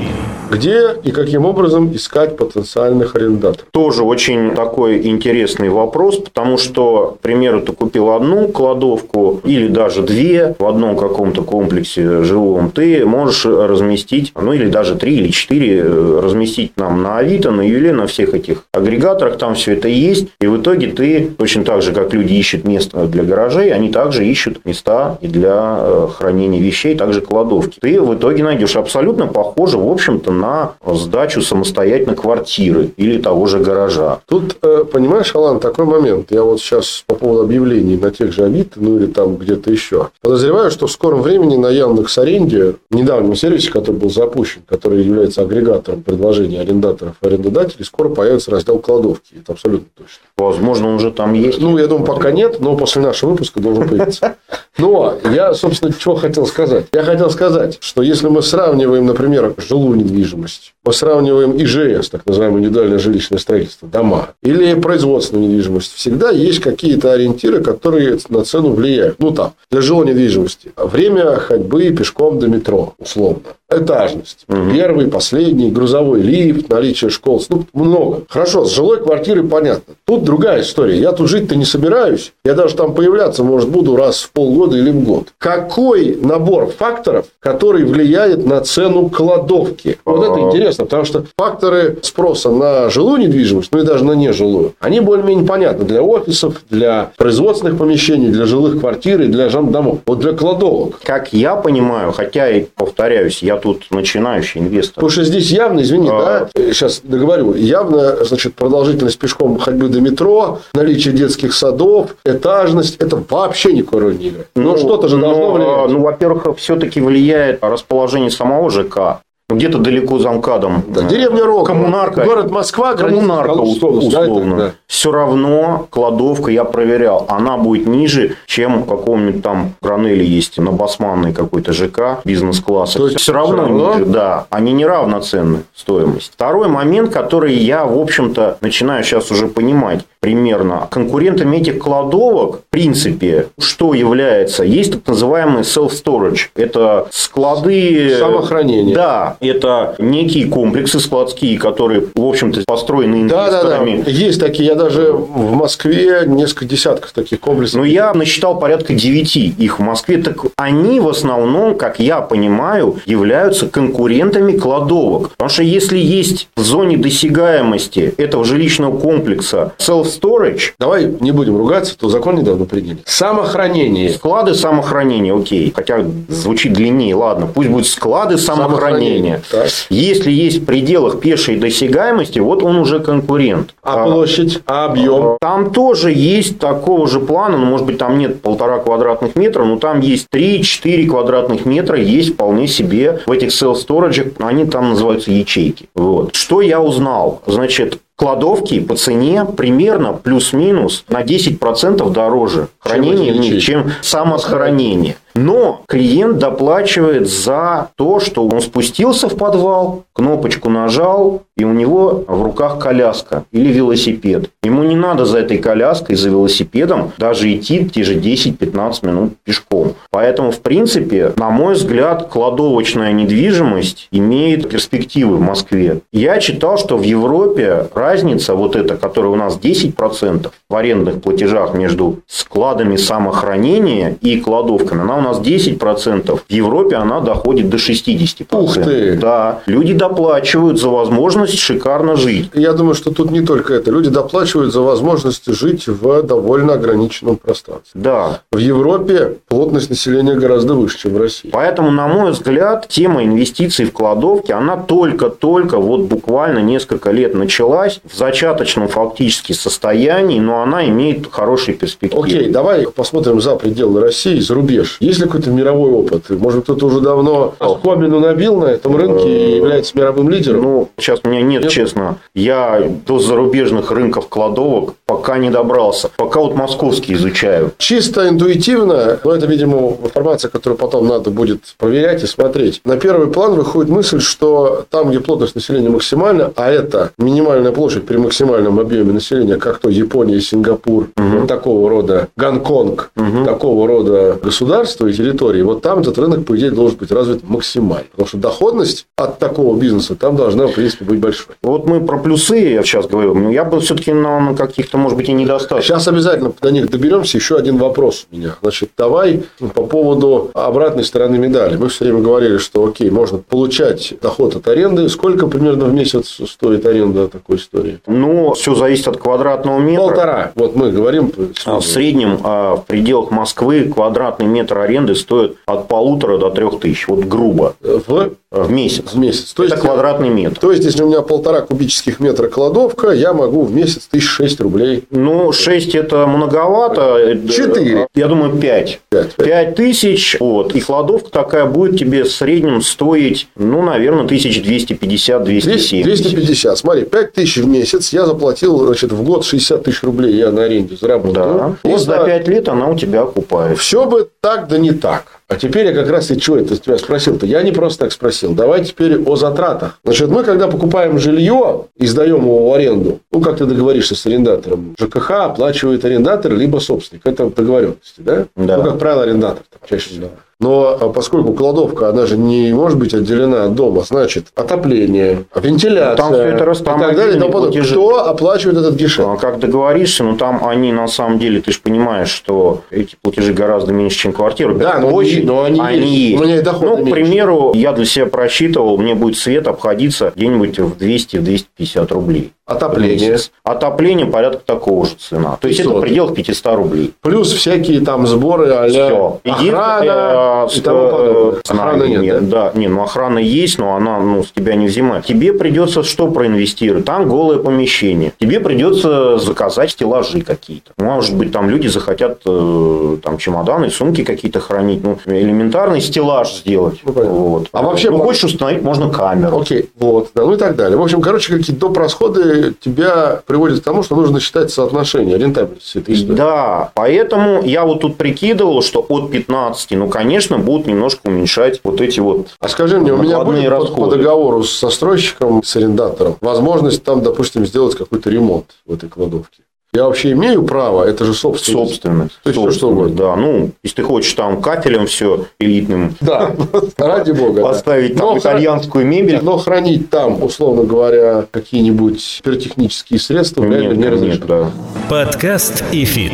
Где 0.50 0.96
и 1.04 1.12
каким 1.12 1.44
образом 1.44 1.94
искать 1.94 2.36
потенциальных 2.36 3.14
арендаторов? 3.14 3.68
Тоже 3.70 4.02
очень 4.02 4.50
такой 4.56 5.06
интересный 5.06 5.68
вопрос, 5.68 6.16
потому 6.16 6.58
что, 6.58 7.16
к 7.18 7.22
примеру, 7.22 7.60
ты 7.60 7.70
купил 7.72 8.10
одну 8.10 8.48
кладовку 8.48 9.40
или 9.44 9.68
даже 9.68 10.02
две 10.02 10.56
в 10.58 10.66
одном 10.66 10.96
каком-то 10.96 11.42
комплексе 11.42 12.24
жилом, 12.24 12.72
ты 12.72 13.06
можешь 13.06 13.44
разместить, 13.46 14.32
ну 14.34 14.52
или 14.52 14.68
даже 14.68 14.96
три 14.96 15.18
или 15.18 15.28
четыре 15.28 15.82
э, 15.84 16.20
разместить 16.20 16.72
нам 16.76 17.00
на 17.00 17.18
Авито, 17.18 17.52
на 17.52 17.62
Юле, 17.62 17.92
на 17.92 18.08
всех 18.08 18.34
этих 18.34 18.64
агрегаторах, 18.72 19.38
там 19.38 19.54
все 19.54 19.74
это 19.74 19.86
есть, 19.86 20.28
и 20.40 20.48
в 20.48 20.60
итоге 20.60 20.88
ты, 20.88 21.30
точно 21.38 21.62
так 21.62 21.82
же, 21.82 21.92
как 21.92 22.12
люди 22.12 22.34
ищут 22.34 22.64
место 22.64 23.06
для 23.06 23.22
гаражей, 23.22 23.72
они 23.72 23.90
также 23.90 24.26
ищут 24.26 24.64
места 24.64 25.16
и 25.20 25.28
для 25.28 25.76
э, 25.78 26.08
хранения 26.12 26.60
вещей, 26.60 26.96
также 26.96 27.20
кладовки. 27.20 27.78
Ты 27.80 28.00
в 28.00 28.16
итоге 28.16 28.42
найдешь 28.42 28.74
абсолютно 28.74 29.28
похоже, 29.28 29.78
в 29.78 29.88
общем-то, 29.88 30.39
на 30.40 30.72
сдачу 30.86 31.42
самостоятельно 31.42 32.14
квартиры 32.14 32.90
или 32.96 33.20
того 33.20 33.46
же 33.46 33.58
гаража. 33.58 34.20
Тут, 34.26 34.56
э, 34.62 34.84
понимаешь, 34.90 35.34
Алан, 35.34 35.60
такой 35.60 35.84
момент. 35.84 36.30
Я 36.30 36.42
вот 36.42 36.60
сейчас 36.60 37.04
по 37.06 37.14
поводу 37.14 37.42
объявлений 37.42 37.96
на 37.96 38.10
тех 38.10 38.32
же 38.32 38.44
Авито, 38.44 38.80
ну 38.80 38.96
или 38.98 39.06
там 39.06 39.36
где-то 39.36 39.70
еще. 39.70 40.08
Подозреваю, 40.22 40.70
что 40.70 40.86
в 40.86 40.92
скором 40.92 41.22
времени 41.22 41.56
на 41.56 41.68
Яндекс 41.68 42.18
Аренде, 42.18 42.76
недавнем 42.90 43.36
сервисе, 43.36 43.70
который 43.70 43.96
был 43.96 44.10
запущен, 44.10 44.62
который 44.66 45.02
является 45.04 45.42
агрегатором 45.42 46.02
предложений 46.02 46.58
арендаторов 46.58 47.14
и 47.22 47.26
арендодателей, 47.26 47.84
скоро 47.84 48.08
появится 48.08 48.50
раздел 48.50 48.78
кладовки. 48.78 49.34
Это 49.40 49.52
абсолютно 49.52 49.88
точно. 49.94 50.22
Возможно, 50.36 50.88
он 50.88 50.94
уже 50.94 51.10
там 51.10 51.34
есть. 51.34 51.60
Ну, 51.60 51.78
я 51.78 51.86
думаю, 51.86 52.06
пока 52.06 52.30
нет, 52.30 52.60
но 52.60 52.76
после 52.76 53.02
нашего 53.02 53.30
выпуска 53.30 53.60
должен 53.60 53.88
появиться. 53.88 54.36
Но 54.78 55.18
я, 55.32 55.52
собственно, 55.54 55.92
чего 55.92 56.14
хотел 56.14 56.46
сказать. 56.46 56.86
Я 56.92 57.02
хотел 57.02 57.30
сказать, 57.30 57.78
что 57.80 58.02
если 58.02 58.28
мы 58.28 58.42
сравниваем, 58.42 59.06
например, 59.06 59.54
жилую 59.58 59.98
недвижимость, 59.98 60.29
недвижимость 60.30 60.74
мы 60.84 60.92
сравниваем 60.92 61.56
ИЖС, 61.56 62.08
так 62.10 62.26
называемое 62.26 62.60
индивидуальное 62.60 62.98
жилищное 62.98 63.38
строительство, 63.38 63.88
дома, 63.88 64.30
или 64.42 64.74
производственную 64.74 65.48
недвижимость, 65.48 65.92
всегда 65.94 66.30
есть 66.30 66.60
какие-то 66.60 67.12
ориентиры, 67.12 67.62
которые 67.62 68.18
на 68.28 68.44
цену 68.44 68.72
влияют. 68.72 69.16
Ну, 69.18 69.30
там, 69.32 69.52
для 69.70 69.80
жилой 69.80 70.06
недвижимости. 70.06 70.72
Время 70.76 71.36
ходьбы 71.36 71.90
пешком 71.90 72.38
до 72.38 72.48
метро, 72.48 72.94
условно 72.98 73.42
этажность. 73.70 74.44
Угу. 74.48 74.72
Первый, 74.72 75.08
последний, 75.08 75.70
грузовой 75.70 76.20
лифт, 76.20 76.68
наличие 76.68 77.10
школ. 77.10 77.42
Ну, 77.48 77.64
много. 77.72 78.22
Хорошо, 78.28 78.64
с 78.64 78.74
жилой 78.74 79.02
квартирой 79.02 79.44
понятно. 79.44 79.94
Тут 80.04 80.24
другая 80.24 80.62
история. 80.62 80.98
Я 80.98 81.12
тут 81.12 81.28
жить-то 81.28 81.56
не 81.56 81.64
собираюсь. 81.64 82.32
Я 82.44 82.54
даже 82.54 82.74
там 82.74 82.94
появляться, 82.94 83.44
может, 83.44 83.68
буду 83.68 83.96
раз 83.96 84.22
в 84.22 84.32
полгода 84.32 84.76
или 84.76 84.90
в 84.90 85.04
год. 85.04 85.28
Какой 85.38 86.16
набор 86.16 86.66
факторов, 86.66 87.26
который 87.38 87.84
влияет 87.84 88.44
на 88.44 88.60
цену 88.60 89.08
кладовки? 89.08 89.98
Вот 90.04 90.24
это 90.24 90.40
интересно, 90.40 90.69
потому 90.76 91.04
что 91.04 91.24
факторы 91.36 91.98
спроса 92.02 92.50
на 92.50 92.90
жилую 92.90 93.20
недвижимость, 93.20 93.70
ну 93.72 93.80
и 93.80 93.84
даже 93.84 94.04
на 94.04 94.12
нежилую, 94.12 94.74
они 94.80 95.00
более-менее 95.00 95.46
понятны 95.46 95.84
для 95.84 96.02
офисов, 96.02 96.62
для 96.70 97.12
производственных 97.16 97.78
помещений, 97.78 98.28
для 98.28 98.46
жилых 98.46 98.80
квартир 98.80 99.22
и 99.22 99.26
для 99.26 99.48
домов. 99.48 99.98
Вот 100.06 100.20
для 100.20 100.32
кладовок. 100.32 101.00
Как 101.02 101.32
я 101.32 101.56
понимаю, 101.56 102.12
хотя 102.12 102.48
и 102.48 102.66
повторяюсь, 102.74 103.42
я 103.42 103.56
тут 103.56 103.86
начинающий 103.90 104.60
инвестор. 104.60 104.94
Потому 104.94 105.10
что 105.10 105.24
здесь 105.24 105.50
явно, 105.50 105.80
извини, 105.80 106.08
а... 106.10 106.48
да, 106.54 106.62
сейчас 106.72 107.00
договорю, 107.02 107.54
явно, 107.54 108.24
значит, 108.24 108.54
продолжительность 108.54 109.18
пешком 109.18 109.58
ходьбы 109.58 109.88
до 109.88 110.00
метро, 110.00 110.60
наличие 110.74 111.14
детских 111.14 111.54
садов, 111.54 112.16
этажность, 112.24 112.96
это 112.96 113.22
вообще 113.28 113.72
никакой 113.72 114.00
роли 114.00 114.16
не 114.16 114.28
играет. 114.28 114.48
Но 114.54 114.72
ну, 114.72 114.76
что-то 114.78 115.08
же 115.08 115.16
должно 115.16 115.46
но, 115.46 115.52
влиять. 115.52 115.90
Ну, 115.90 116.00
во-первых, 116.00 116.56
все-таки 116.58 117.00
влияет 117.00 117.62
расположение 117.62 118.30
самого 118.30 118.70
ЖК 118.70 119.20
где-то 119.56 119.78
далеко 119.78 120.18
за 120.18 120.30
МКАДом. 120.30 120.82
Да, 120.88 121.02
деревня 121.02 121.44
Рог, 121.44 121.66
коммунарка. 121.66 122.24
Город 122.24 122.50
Москва, 122.50 122.94
коммунарка 122.94 123.52
условно. 123.52 123.98
условно. 123.98 124.56
Да, 124.56 124.72
Все 124.86 125.12
равно 125.12 125.86
кладовка, 125.90 126.50
я 126.50 126.64
проверял, 126.64 127.26
она 127.28 127.56
будет 127.56 127.86
ниже, 127.86 128.36
чем 128.46 128.82
в 128.82 128.86
каком-нибудь 128.86 129.42
там 129.42 129.74
Гранеле 129.82 130.24
есть 130.24 130.58
на 130.58 130.72
Басманной 130.72 131.32
какой-то 131.32 131.72
ЖК 131.72 132.20
бизнес-класса. 132.24 133.08
Все, 133.08 133.18
все 133.18 133.32
равно, 133.32 133.56
равно 133.56 133.94
ниже, 133.94 134.04
да. 134.06 134.46
Они 134.50 134.72
не 134.72 134.86
равноценны 134.86 135.62
стоимость. 135.74 136.32
Второй 136.34 136.68
момент, 136.68 137.12
который 137.12 137.54
я, 137.54 137.84
в 137.84 137.98
общем-то, 137.98 138.58
начинаю 138.60 139.04
сейчас 139.04 139.30
уже 139.30 139.48
понимать 139.48 140.04
примерно. 140.20 140.86
Конкурентами 140.90 141.56
этих 141.56 141.78
кладовок, 141.78 142.56
в 142.56 142.70
принципе, 142.70 143.48
что 143.58 143.94
является? 143.94 144.64
Есть 144.64 144.92
так 144.92 145.06
называемый 145.06 145.62
self-storage. 145.62 146.48
Это 146.54 147.06
склады... 147.10 148.16
Самохранение. 148.18 148.94
Да, 148.94 149.36
это 149.40 149.94
некие 149.98 150.46
комплексы 150.46 151.00
складские, 151.00 151.58
которые, 151.58 152.04
в 152.14 152.24
общем-то, 152.24 152.62
построены 152.66 153.22
инвесторами. 153.22 153.98
Да, 153.98 154.02
да, 154.02 154.04
да. 154.04 154.10
Есть 154.10 154.40
такие. 154.40 154.68
Я 154.68 154.74
даже 154.74 155.12
в 155.12 155.52
Москве 155.52 156.24
несколько 156.26 156.66
десятков 156.66 157.12
таких 157.12 157.40
комплексов. 157.40 157.80
Но 157.80 157.84
я 157.84 158.12
насчитал 158.12 158.58
порядка 158.58 158.94
девяти 158.94 159.48
их 159.48 159.78
в 159.78 159.82
Москве. 159.82 160.18
Так 160.18 160.38
они 160.56 161.00
в 161.00 161.08
основном, 161.08 161.76
как 161.76 161.98
я 162.00 162.20
понимаю, 162.20 162.98
являются 163.06 163.66
конкурентами 163.66 164.56
кладовок. 164.56 165.30
Потому 165.30 165.50
что 165.50 165.62
если 165.62 165.98
есть 165.98 166.48
в 166.56 166.62
зоне 166.62 166.96
досягаемости 166.96 168.14
этого 168.16 168.44
жилищного 168.44 168.98
комплекса 168.98 169.72
self-storage... 169.78 170.72
Давай 170.78 171.06
не 171.20 171.32
будем 171.32 171.56
ругаться, 171.56 171.96
то 171.98 172.08
закон 172.08 172.36
недавно 172.36 172.66
приняли. 172.66 172.98
Самохранение. 173.06 174.10
Склады 174.10 174.54
самохранения, 174.54 175.34
окей. 175.34 175.72
Хотя 175.74 176.04
звучит 176.28 176.72
длиннее, 176.72 177.14
ладно. 177.14 177.46
Пусть 177.46 177.70
будет 177.70 177.86
склады 177.86 178.36
самохранения 178.38 179.29
движения. 179.30 179.42
Так. 179.50 179.68
Если 179.90 180.30
есть 180.30 180.58
в 180.62 180.64
пределах 180.64 181.20
пешей 181.20 181.56
досягаемости, 181.56 182.38
вот 182.38 182.62
он 182.62 182.76
уже 182.76 183.00
конкурент. 183.00 183.74
А, 183.82 184.02
а 184.02 184.06
площадь, 184.06 184.60
а 184.66 184.86
объем? 184.86 185.36
Там 185.40 185.72
тоже 185.72 186.12
есть 186.12 186.58
такого 186.58 187.06
же 187.06 187.20
плана, 187.20 187.56
ну, 187.58 187.66
может 187.66 187.86
быть, 187.86 187.98
там 187.98 188.18
нет 188.18 188.42
полтора 188.42 188.78
квадратных 188.78 189.36
метра, 189.36 189.64
но 189.64 189.78
там 189.78 190.00
есть 190.00 190.26
3-4 190.32 191.06
квадратных 191.06 191.66
метра, 191.66 191.98
есть 191.98 192.34
вполне 192.34 192.66
себе 192.66 193.20
в 193.26 193.32
этих 193.32 193.48
self-storage, 193.48 194.34
они 194.38 194.64
там 194.64 194.90
называются 194.90 195.30
ячейки. 195.30 195.88
Вот. 195.94 196.34
Что 196.34 196.60
я 196.60 196.80
узнал? 196.80 197.42
Значит, 197.46 197.98
кладовки 198.20 198.80
по 198.80 198.96
цене 198.96 199.46
примерно 199.56 200.12
плюс-минус 200.12 201.04
на 201.08 201.22
10% 201.22 202.10
дороже 202.10 202.68
хранение 202.78 203.32
в 203.32 203.36
них, 203.38 203.62
чем 203.62 203.92
самосхоронение. 204.02 205.16
Но 205.40 205.84
клиент 205.88 206.36
доплачивает 206.36 207.26
за 207.26 207.88
то, 207.94 208.20
что 208.20 208.46
он 208.46 208.60
спустился 208.60 209.26
в 209.26 209.36
подвал, 209.38 210.04
кнопочку 210.12 210.68
нажал, 210.68 211.44
и 211.60 211.64
у 211.64 211.74
него 211.74 212.24
в 212.26 212.42
руках 212.42 212.78
коляска 212.78 213.44
или 213.52 213.70
велосипед. 213.70 214.48
Ему 214.62 214.82
не 214.82 214.96
надо 214.96 215.26
за 215.26 215.40
этой 215.40 215.58
коляской, 215.58 216.16
за 216.16 216.30
велосипедом 216.30 217.12
даже 217.18 217.54
идти 217.54 217.86
те 217.86 218.02
же 218.02 218.18
10-15 218.18 219.06
минут 219.06 219.32
пешком. 219.44 219.92
Поэтому, 220.10 220.52
в 220.52 220.60
принципе, 220.60 221.34
на 221.36 221.50
мой 221.50 221.74
взгляд, 221.74 222.28
кладовочная 222.28 223.12
недвижимость 223.12 224.08
имеет 224.10 224.70
перспективы 224.70 225.36
в 225.36 225.40
Москве. 225.42 226.00
Я 226.12 226.38
читал, 226.40 226.78
что 226.78 226.96
в 226.96 227.02
Европе 227.02 227.88
разница 227.94 228.54
вот 228.54 228.74
эта, 228.74 228.96
которая 228.96 229.32
у 229.32 229.36
нас 229.36 229.58
10% 229.62 230.50
в 230.70 230.74
арендных 230.74 231.20
платежах 231.20 231.74
между 231.74 232.20
складами 232.26 232.96
самохранения 232.96 234.16
и 234.22 234.40
кладовками, 234.40 235.02
она 235.02 235.18
у 235.18 235.20
нас 235.20 235.40
10%. 235.40 236.40
В 236.48 236.52
Европе 236.52 236.96
она 236.96 237.20
доходит 237.20 237.68
до 237.68 237.76
60%. 237.76 238.46
Ух 238.52 238.74
ты! 238.74 239.18
Да. 239.20 239.58
Люди 239.66 239.92
доплачивают 239.92 240.80
за 240.80 240.88
возможность 240.88 241.49
возможность 241.50 241.58
шикарно 241.58 242.16
жить. 242.16 242.50
Я 242.54 242.72
думаю, 242.72 242.94
что 242.94 243.10
тут 243.10 243.30
не 243.30 243.40
только 243.40 243.74
это. 243.74 243.90
Люди 243.90 244.10
доплачивают 244.10 244.72
за 244.72 244.80
возможность 244.80 245.46
жить 245.46 245.88
в 245.88 246.22
довольно 246.22 246.74
ограниченном 246.74 247.36
пространстве. 247.36 247.90
Да. 247.94 248.40
В 248.52 248.58
Европе 248.58 249.38
плотность 249.48 249.90
населения 249.90 250.34
гораздо 250.34 250.74
выше, 250.74 250.98
чем 250.98 251.14
в 251.14 251.18
России. 251.18 251.50
Поэтому, 251.52 251.90
на 251.90 252.08
мой 252.08 252.32
взгляд, 252.32 252.88
тема 252.88 253.24
инвестиций 253.24 253.86
в 253.86 253.92
кладовки, 253.92 254.52
она 254.52 254.76
только-только 254.76 255.78
вот 255.78 256.02
буквально 256.02 256.60
несколько 256.60 257.10
лет 257.10 257.34
началась 257.34 258.00
в 258.04 258.16
зачаточном 258.16 258.88
фактически 258.88 259.52
состоянии, 259.52 260.40
но 260.40 260.62
она 260.62 260.86
имеет 260.88 261.30
хорошие 261.30 261.74
перспективы. 261.74 262.24
Окей, 262.24 262.48
давай 262.50 262.86
посмотрим 262.86 263.40
за 263.40 263.56
пределы 263.56 264.00
России, 264.00 264.40
за 264.40 264.54
рубеж. 264.54 264.96
Есть 265.00 265.18
ли 265.20 265.26
какой-то 265.26 265.50
мировой 265.50 265.92
опыт? 265.92 266.30
Может, 266.30 266.64
кто-то 266.64 266.86
уже 266.86 267.00
давно 267.00 267.54
комину 267.82 268.20
набил 268.20 268.56
на 268.56 268.66
этом 268.66 268.96
рынке 268.96 269.28
и 269.28 269.56
является 269.56 269.96
мировым 269.96 270.28
лидером? 270.30 270.62
Ну, 270.62 270.88
сейчас 270.98 271.20
у 271.24 271.28
меня 271.42 271.60
нет, 271.60 271.70
честно. 271.70 272.18
Я 272.34 272.82
до 273.06 273.18
зарубежных 273.18 273.90
рынков 273.90 274.28
кладовок 274.28 274.94
пока 275.06 275.38
не 275.38 275.50
добрался. 275.50 276.10
Пока 276.16 276.40
вот 276.40 276.54
московский 276.54 277.14
изучаю. 277.14 277.72
Чисто 277.78 278.28
интуитивно, 278.28 279.18
но 279.24 279.34
это, 279.34 279.46
видимо, 279.46 279.96
информация, 280.02 280.50
которую 280.50 280.78
потом 280.78 281.08
надо 281.08 281.30
будет 281.30 281.60
проверять 281.78 282.22
и 282.22 282.26
смотреть. 282.26 282.80
На 282.84 282.96
первый 282.96 283.28
план 283.28 283.54
выходит 283.54 283.90
мысль, 283.90 284.20
что 284.20 284.84
там, 284.90 285.10
где 285.10 285.20
плотность 285.20 285.54
населения 285.54 285.88
максимальна, 285.88 286.52
а 286.56 286.70
это 286.70 287.12
минимальная 287.18 287.72
площадь 287.72 288.06
при 288.06 288.16
максимальном 288.16 288.78
объеме 288.80 289.12
населения, 289.12 289.56
как 289.56 289.78
то 289.78 289.88
Япония, 289.88 290.40
Сингапур, 290.40 291.08
вот 291.16 291.46
такого 291.48 291.88
рода 291.88 292.28
Гонконг, 292.36 293.10
такого 293.44 293.86
рода 293.86 294.38
государства 294.42 295.06
и 295.06 295.12
территории, 295.12 295.62
вот 295.62 295.82
там 295.82 296.00
этот 296.00 296.18
рынок, 296.18 296.44
по 296.44 296.56
идее, 296.56 296.70
должен 296.70 296.98
быть 296.98 297.12
развит 297.12 297.48
максимально. 297.48 298.06
Потому 298.10 298.28
что 298.28 298.38
доходность 298.38 299.06
от 299.16 299.38
такого 299.38 299.76
бизнеса 299.76 300.14
там 300.14 300.36
должна, 300.36 300.66
в 300.66 300.72
принципе, 300.72 301.04
быть 301.04 301.19
большой. 301.20 301.54
Вот 301.62 301.86
мы 301.86 302.00
про 302.00 302.18
плюсы 302.18 302.56
я 302.56 302.82
сейчас 302.82 303.06
говорю. 303.06 303.34
но 303.34 303.50
Я 303.50 303.64
бы 303.64 303.80
все-таки 303.80 304.12
на, 304.12 304.40
на 304.40 304.54
каких-то, 304.56 304.98
может 304.98 305.16
быть, 305.16 305.28
и 305.28 305.32
недостатках. 305.32 305.84
Сейчас 305.84 306.08
обязательно 306.08 306.52
до 306.60 306.70
них 306.70 306.90
доберемся. 306.90 307.38
Еще 307.38 307.56
один 307.56 307.76
вопрос 307.78 308.26
у 308.32 308.36
меня. 308.36 308.56
Значит, 308.62 308.90
давай 308.96 309.42
по 309.74 309.82
поводу 309.84 310.50
обратной 310.54 311.04
стороны 311.04 311.38
медали. 311.38 311.76
Мы 311.76 311.88
все 311.88 312.04
время 312.04 312.20
говорили, 312.20 312.58
что 312.58 312.84
окей, 312.86 313.10
можно 313.10 313.38
получать 313.38 314.14
доход 314.20 314.56
от 314.56 314.66
аренды. 314.68 315.08
Сколько 315.08 315.46
примерно 315.46 315.84
в 315.86 315.92
месяц 315.92 316.38
стоит 316.48 316.86
аренда 316.86 317.28
такой 317.28 317.56
истории? 317.56 318.00
Ну, 318.06 318.52
все 318.54 318.74
зависит 318.74 319.08
от 319.08 319.16
квадратного 319.18 319.78
метра. 319.78 320.00
Полтора. 320.06 320.52
Вот 320.54 320.76
мы 320.76 320.90
говорим. 320.90 321.32
А 321.66 321.80
В 321.80 321.84
среднем 321.84 322.38
а, 322.42 322.76
в 322.76 322.86
пределах 322.86 323.30
Москвы 323.30 323.90
квадратный 323.94 324.46
метр 324.46 324.78
аренды 324.78 325.14
стоит 325.14 325.56
от 325.66 325.88
полутора 325.88 326.38
до 326.38 326.50
трех 326.50 326.80
тысяч. 326.80 327.06
Вот 327.08 327.20
грубо. 327.20 327.74
в, 327.80 328.30
В 328.50 328.70
месяц. 328.70 329.12
в 329.12 329.18
месяц. 329.18 329.52
То 329.52 329.64
Это 329.64 329.74
есть, 329.74 329.84
квадратный 329.84 330.28
метр. 330.28 330.58
то 330.58 330.70
есть, 330.72 330.84
если 330.84 331.02
меня 331.10 331.22
полтора 331.22 331.60
кубических 331.60 332.20
метра 332.20 332.48
кладовка, 332.48 333.10
я 333.10 333.32
могу 333.32 333.64
в 333.64 333.74
месяц 333.74 334.06
тысяч 334.10 334.28
шесть 334.28 334.60
рублей. 334.60 335.04
Ну, 335.10 335.52
6 335.52 335.94
это 335.94 336.26
многовато. 336.26 337.38
Четыре. 337.48 338.06
Я 338.14 338.28
думаю, 338.28 338.56
5. 338.56 339.00
Пять. 339.10 339.34
5 339.34 339.74
тысяч. 339.74 340.36
Вот. 340.40 340.74
И 340.74 340.80
кладовка 340.80 341.30
такая 341.30 341.66
будет 341.66 341.98
тебе 341.98 342.24
в 342.24 342.32
среднем 342.32 342.82
стоить, 342.82 343.48
ну, 343.56 343.82
наверное, 343.82 344.24
1250-270. 344.24 346.02
250. 346.02 346.78
Смотри, 346.78 347.04
5 347.04 347.32
тысяч 347.32 347.56
в 347.58 347.66
месяц. 347.66 348.12
Я 348.12 348.26
заплатил, 348.26 348.86
значит, 348.86 349.12
в 349.12 349.22
год 349.22 349.44
60 349.44 349.82
тысяч 349.82 350.02
рублей 350.02 350.34
я 350.36 350.50
на 350.50 350.64
аренде 350.64 350.96
заработал. 350.96 351.34
Да. 351.34 351.76
И 351.82 351.92
Вот 351.92 352.00
за 352.00 352.24
5 352.24 352.48
лет 352.48 352.68
она 352.68 352.88
у 352.88 352.96
тебя 352.96 353.22
окупает. 353.22 353.78
Все 353.78 354.06
бы 354.06 354.28
так, 354.40 354.68
да 354.68 354.78
не 354.78 354.92
так. 354.92 355.39
А 355.50 355.56
теперь 355.56 355.86
я 355.86 355.92
как 355.92 356.08
раз 356.08 356.30
и 356.30 356.38
что 356.38 356.58
это 356.58 356.76
тебя 356.76 356.96
спросил-то? 356.96 357.44
Я 357.44 357.62
не 357.62 357.72
просто 357.72 358.04
так 358.04 358.12
спросил. 358.12 358.54
Давай 358.54 358.84
теперь 358.84 359.20
о 359.20 359.34
затратах. 359.34 359.98
Значит, 360.04 360.28
мы 360.30 360.44
когда 360.44 360.68
покупаем 360.68 361.18
жилье 361.18 361.86
и 361.96 362.06
сдаем 362.06 362.42
его 362.42 362.70
в 362.70 362.72
аренду, 362.72 363.18
ну, 363.32 363.40
как 363.40 363.56
ты 363.56 363.66
договоришься 363.66 364.14
с 364.14 364.24
арендатором? 364.26 364.94
ЖКХ 364.96 365.30
оплачивает 365.32 366.04
арендатор, 366.04 366.52
либо 366.52 366.78
собственник. 366.78 367.26
Это 367.26 367.50
договоренности, 367.50 368.20
да? 368.20 368.46
Да. 368.54 368.76
Ну, 368.76 368.84
как 368.84 369.00
правило, 369.00 369.24
арендатор 369.24 369.64
там, 369.68 369.80
чаще 369.88 370.10
всего. 370.10 370.30
Но 370.60 370.96
а, 371.00 371.08
поскольку 371.08 371.54
кладовка, 371.54 372.10
она 372.10 372.26
же 372.26 372.36
не 372.36 372.72
может 372.72 372.98
быть 372.98 373.14
отделена 373.14 373.64
от 373.64 373.74
дома, 373.74 374.02
значит, 374.02 374.48
отопление, 374.54 375.44
вентиляция 375.54 376.16
Там 376.16 376.32
всё 376.34 376.42
это 376.42 376.64
раз- 376.66 376.80
и 376.80 376.84
там 376.84 377.00
так 377.00 377.08
далее. 377.08 377.16
и 377.16 377.20
отдельные 377.28 377.40
тому 377.40 377.52
подобное. 377.52 377.72
платежи. 377.72 377.94
Кто 377.94 378.26
оплачивает 378.28 378.78
этот 378.78 378.94
гешефт? 378.94 379.26
А 379.28 379.36
Как 379.36 379.58
договоришься, 379.58 380.22
ну 380.22 380.36
там 380.36 380.62
они 380.66 380.92
на 380.92 381.08
самом 381.08 381.38
деле, 381.38 381.60
ты 381.62 381.72
же 381.72 381.78
понимаешь, 381.82 382.28
что 382.28 382.82
эти 382.90 383.16
платежи 383.22 383.52
гораздо 383.54 383.92
меньше, 383.92 384.18
чем 384.18 384.32
квартира. 384.32 384.74
Да, 384.74 384.98
но 384.98 385.16
они- 385.18 385.40
но 385.42 385.62
они 385.64 385.80
есть. 385.96 386.40
есть. 386.42 386.66
У 386.68 386.84
ну, 386.84 386.94
к 386.96 386.98
меньше. 386.98 387.12
примеру, 387.12 387.72
я 387.74 387.92
для 387.92 388.04
себя 388.04 388.26
просчитывал, 388.26 388.98
мне 388.98 389.14
будет 389.14 389.38
свет 389.38 389.66
обходиться 389.66 390.32
где-нибудь 390.36 390.78
в 390.78 390.96
200-250 390.98 392.12
рублей. 392.12 392.52
Отопление. 392.66 393.36
Отопление 393.64 394.26
порядка 394.26 394.62
такого 394.64 395.04
же 395.04 395.14
цена. 395.18 395.58
То 395.60 395.66
есть, 395.66 395.80
это 395.80 395.88
500. 395.88 395.98
в 395.98 396.06
пределах 396.06 396.34
500 396.34 396.74
рублей. 396.76 397.12
Плюс 397.20 397.52
всякие 397.52 398.00
там 398.00 398.28
сборы 398.28 398.70
а 398.70 398.88
Все. 398.88 399.40
охрана 399.44 400.49
и 400.72 400.80
тому 400.80 401.10
подобное. 401.10 401.60
Охраны 401.68 402.04
нет, 402.04 402.48
да? 402.48 402.60
Да, 402.60 402.78
не, 402.78 402.88
ну 402.88 403.02
охрана 403.02 403.38
есть, 403.38 403.78
но 403.78 403.96
она 403.96 404.18
ну, 404.20 404.44
с 404.44 404.52
тебя 404.52 404.74
не 404.74 404.86
взимает. 404.86 405.24
Тебе 405.24 405.52
придется 405.52 406.02
что 406.02 406.30
проинвестировать? 406.30 407.04
Там 407.04 407.28
голое 407.28 407.58
помещение. 407.58 408.32
Тебе 408.38 408.60
придется 408.60 409.38
заказать 409.38 409.90
стеллажи 409.90 410.42
какие-то. 410.42 410.92
Может 410.98 411.36
быть, 411.36 411.52
там 411.52 411.70
люди 411.70 411.88
захотят 411.88 412.40
э, 412.46 413.16
там 413.22 413.38
чемоданы, 413.38 413.90
сумки 413.90 414.24
какие-то 414.24 414.60
хранить. 414.60 415.02
Ну, 415.02 415.18
элементарный 415.26 416.00
стеллаж 416.00 416.52
сделать. 416.52 417.00
Ну, 417.04 417.12
понятно. 417.12 417.38
вот. 417.38 417.68
А 417.72 417.82
вообще, 417.82 418.10
ну, 418.10 418.18
по- 418.18 418.24
хочешь 418.24 418.44
установить, 418.44 418.82
можно 418.82 419.10
камеру. 419.10 419.60
Окей, 419.60 419.90
вот, 419.98 420.30
да, 420.34 420.44
ну 420.44 420.54
и 420.54 420.56
так 420.56 420.76
далее. 420.76 420.98
В 420.98 421.02
общем, 421.02 421.20
короче, 421.20 421.52
какие-то 421.56 421.80
доп. 421.80 421.96
расходы 421.98 422.74
тебя 422.80 423.40
приводят 423.46 423.80
к 423.80 423.84
тому, 423.84 424.02
что 424.02 424.16
нужно 424.16 424.40
считать 424.40 424.70
соотношение, 424.70 425.38
рентабельность 425.38 425.96
этой 425.96 426.14
истории. 426.14 426.36
Да, 426.36 426.90
поэтому 426.94 427.62
я 427.62 427.84
вот 427.84 428.00
тут 428.00 428.16
прикидывал, 428.16 428.82
что 428.82 429.04
от 429.08 429.30
15, 429.30 429.90
ну, 429.92 430.08
конечно, 430.08 430.39
будут 430.48 430.86
немножко 430.86 431.20
уменьшать 431.24 431.80
вот 431.84 432.00
эти 432.00 432.20
вот 432.20 432.48
А 432.60 432.68
скажи 432.68 432.98
мне, 432.98 433.12
у 433.12 433.16
меня 433.18 433.40
будет 433.44 433.64
по- 433.64 433.70
по, 433.70 433.70
расходы. 433.70 434.16
договору 434.16 434.62
с 434.62 434.80
застройщиком, 434.80 435.62
с 435.62 435.76
арендатором, 435.76 436.36
возможность 436.40 437.02
там, 437.04 437.22
допустим, 437.22 437.66
сделать 437.66 437.94
какой-то 437.96 438.30
ремонт 438.30 438.66
в 438.86 438.94
этой 438.94 439.08
кладовке? 439.08 439.62
Я 439.92 440.04
вообще 440.04 440.32
имею 440.32 440.62
право, 440.62 441.02
это 441.04 441.24
же 441.24 441.34
собственность. 441.34 441.90
собственность. 441.92 442.38
То 442.44 442.50
есть, 442.50 442.60
всё, 442.60 442.70
что 442.70 442.80
собственность, 442.80 443.14
угодно. 443.14 443.16
Да, 443.16 443.36
ну, 443.36 443.70
если 443.82 443.96
ты 443.96 444.02
хочешь 444.04 444.32
там 444.34 444.62
кафелем 444.62 445.06
все 445.06 445.46
элитным 445.58 446.14
Да, 446.20 446.52
ради 446.96 447.32
бога. 447.32 447.62
поставить 447.62 448.14
там 448.16 448.38
итальянскую 448.38 449.04
мебель, 449.04 449.40
Но 449.42 449.58
хранить 449.58 450.08
там, 450.10 450.42
условно 450.42 450.84
говоря, 450.84 451.46
какие-нибудь 451.50 452.40
пиротехнические 452.44 453.18
средства 453.18 453.64
реально 453.64 453.88
нет, 453.88 453.96
не 453.96 454.02
нет, 454.04 454.12
разрешено. 454.12 454.46
да. 454.46 454.70
Подкаст 455.08 455.82
и 455.92 456.04
фит. 456.04 456.32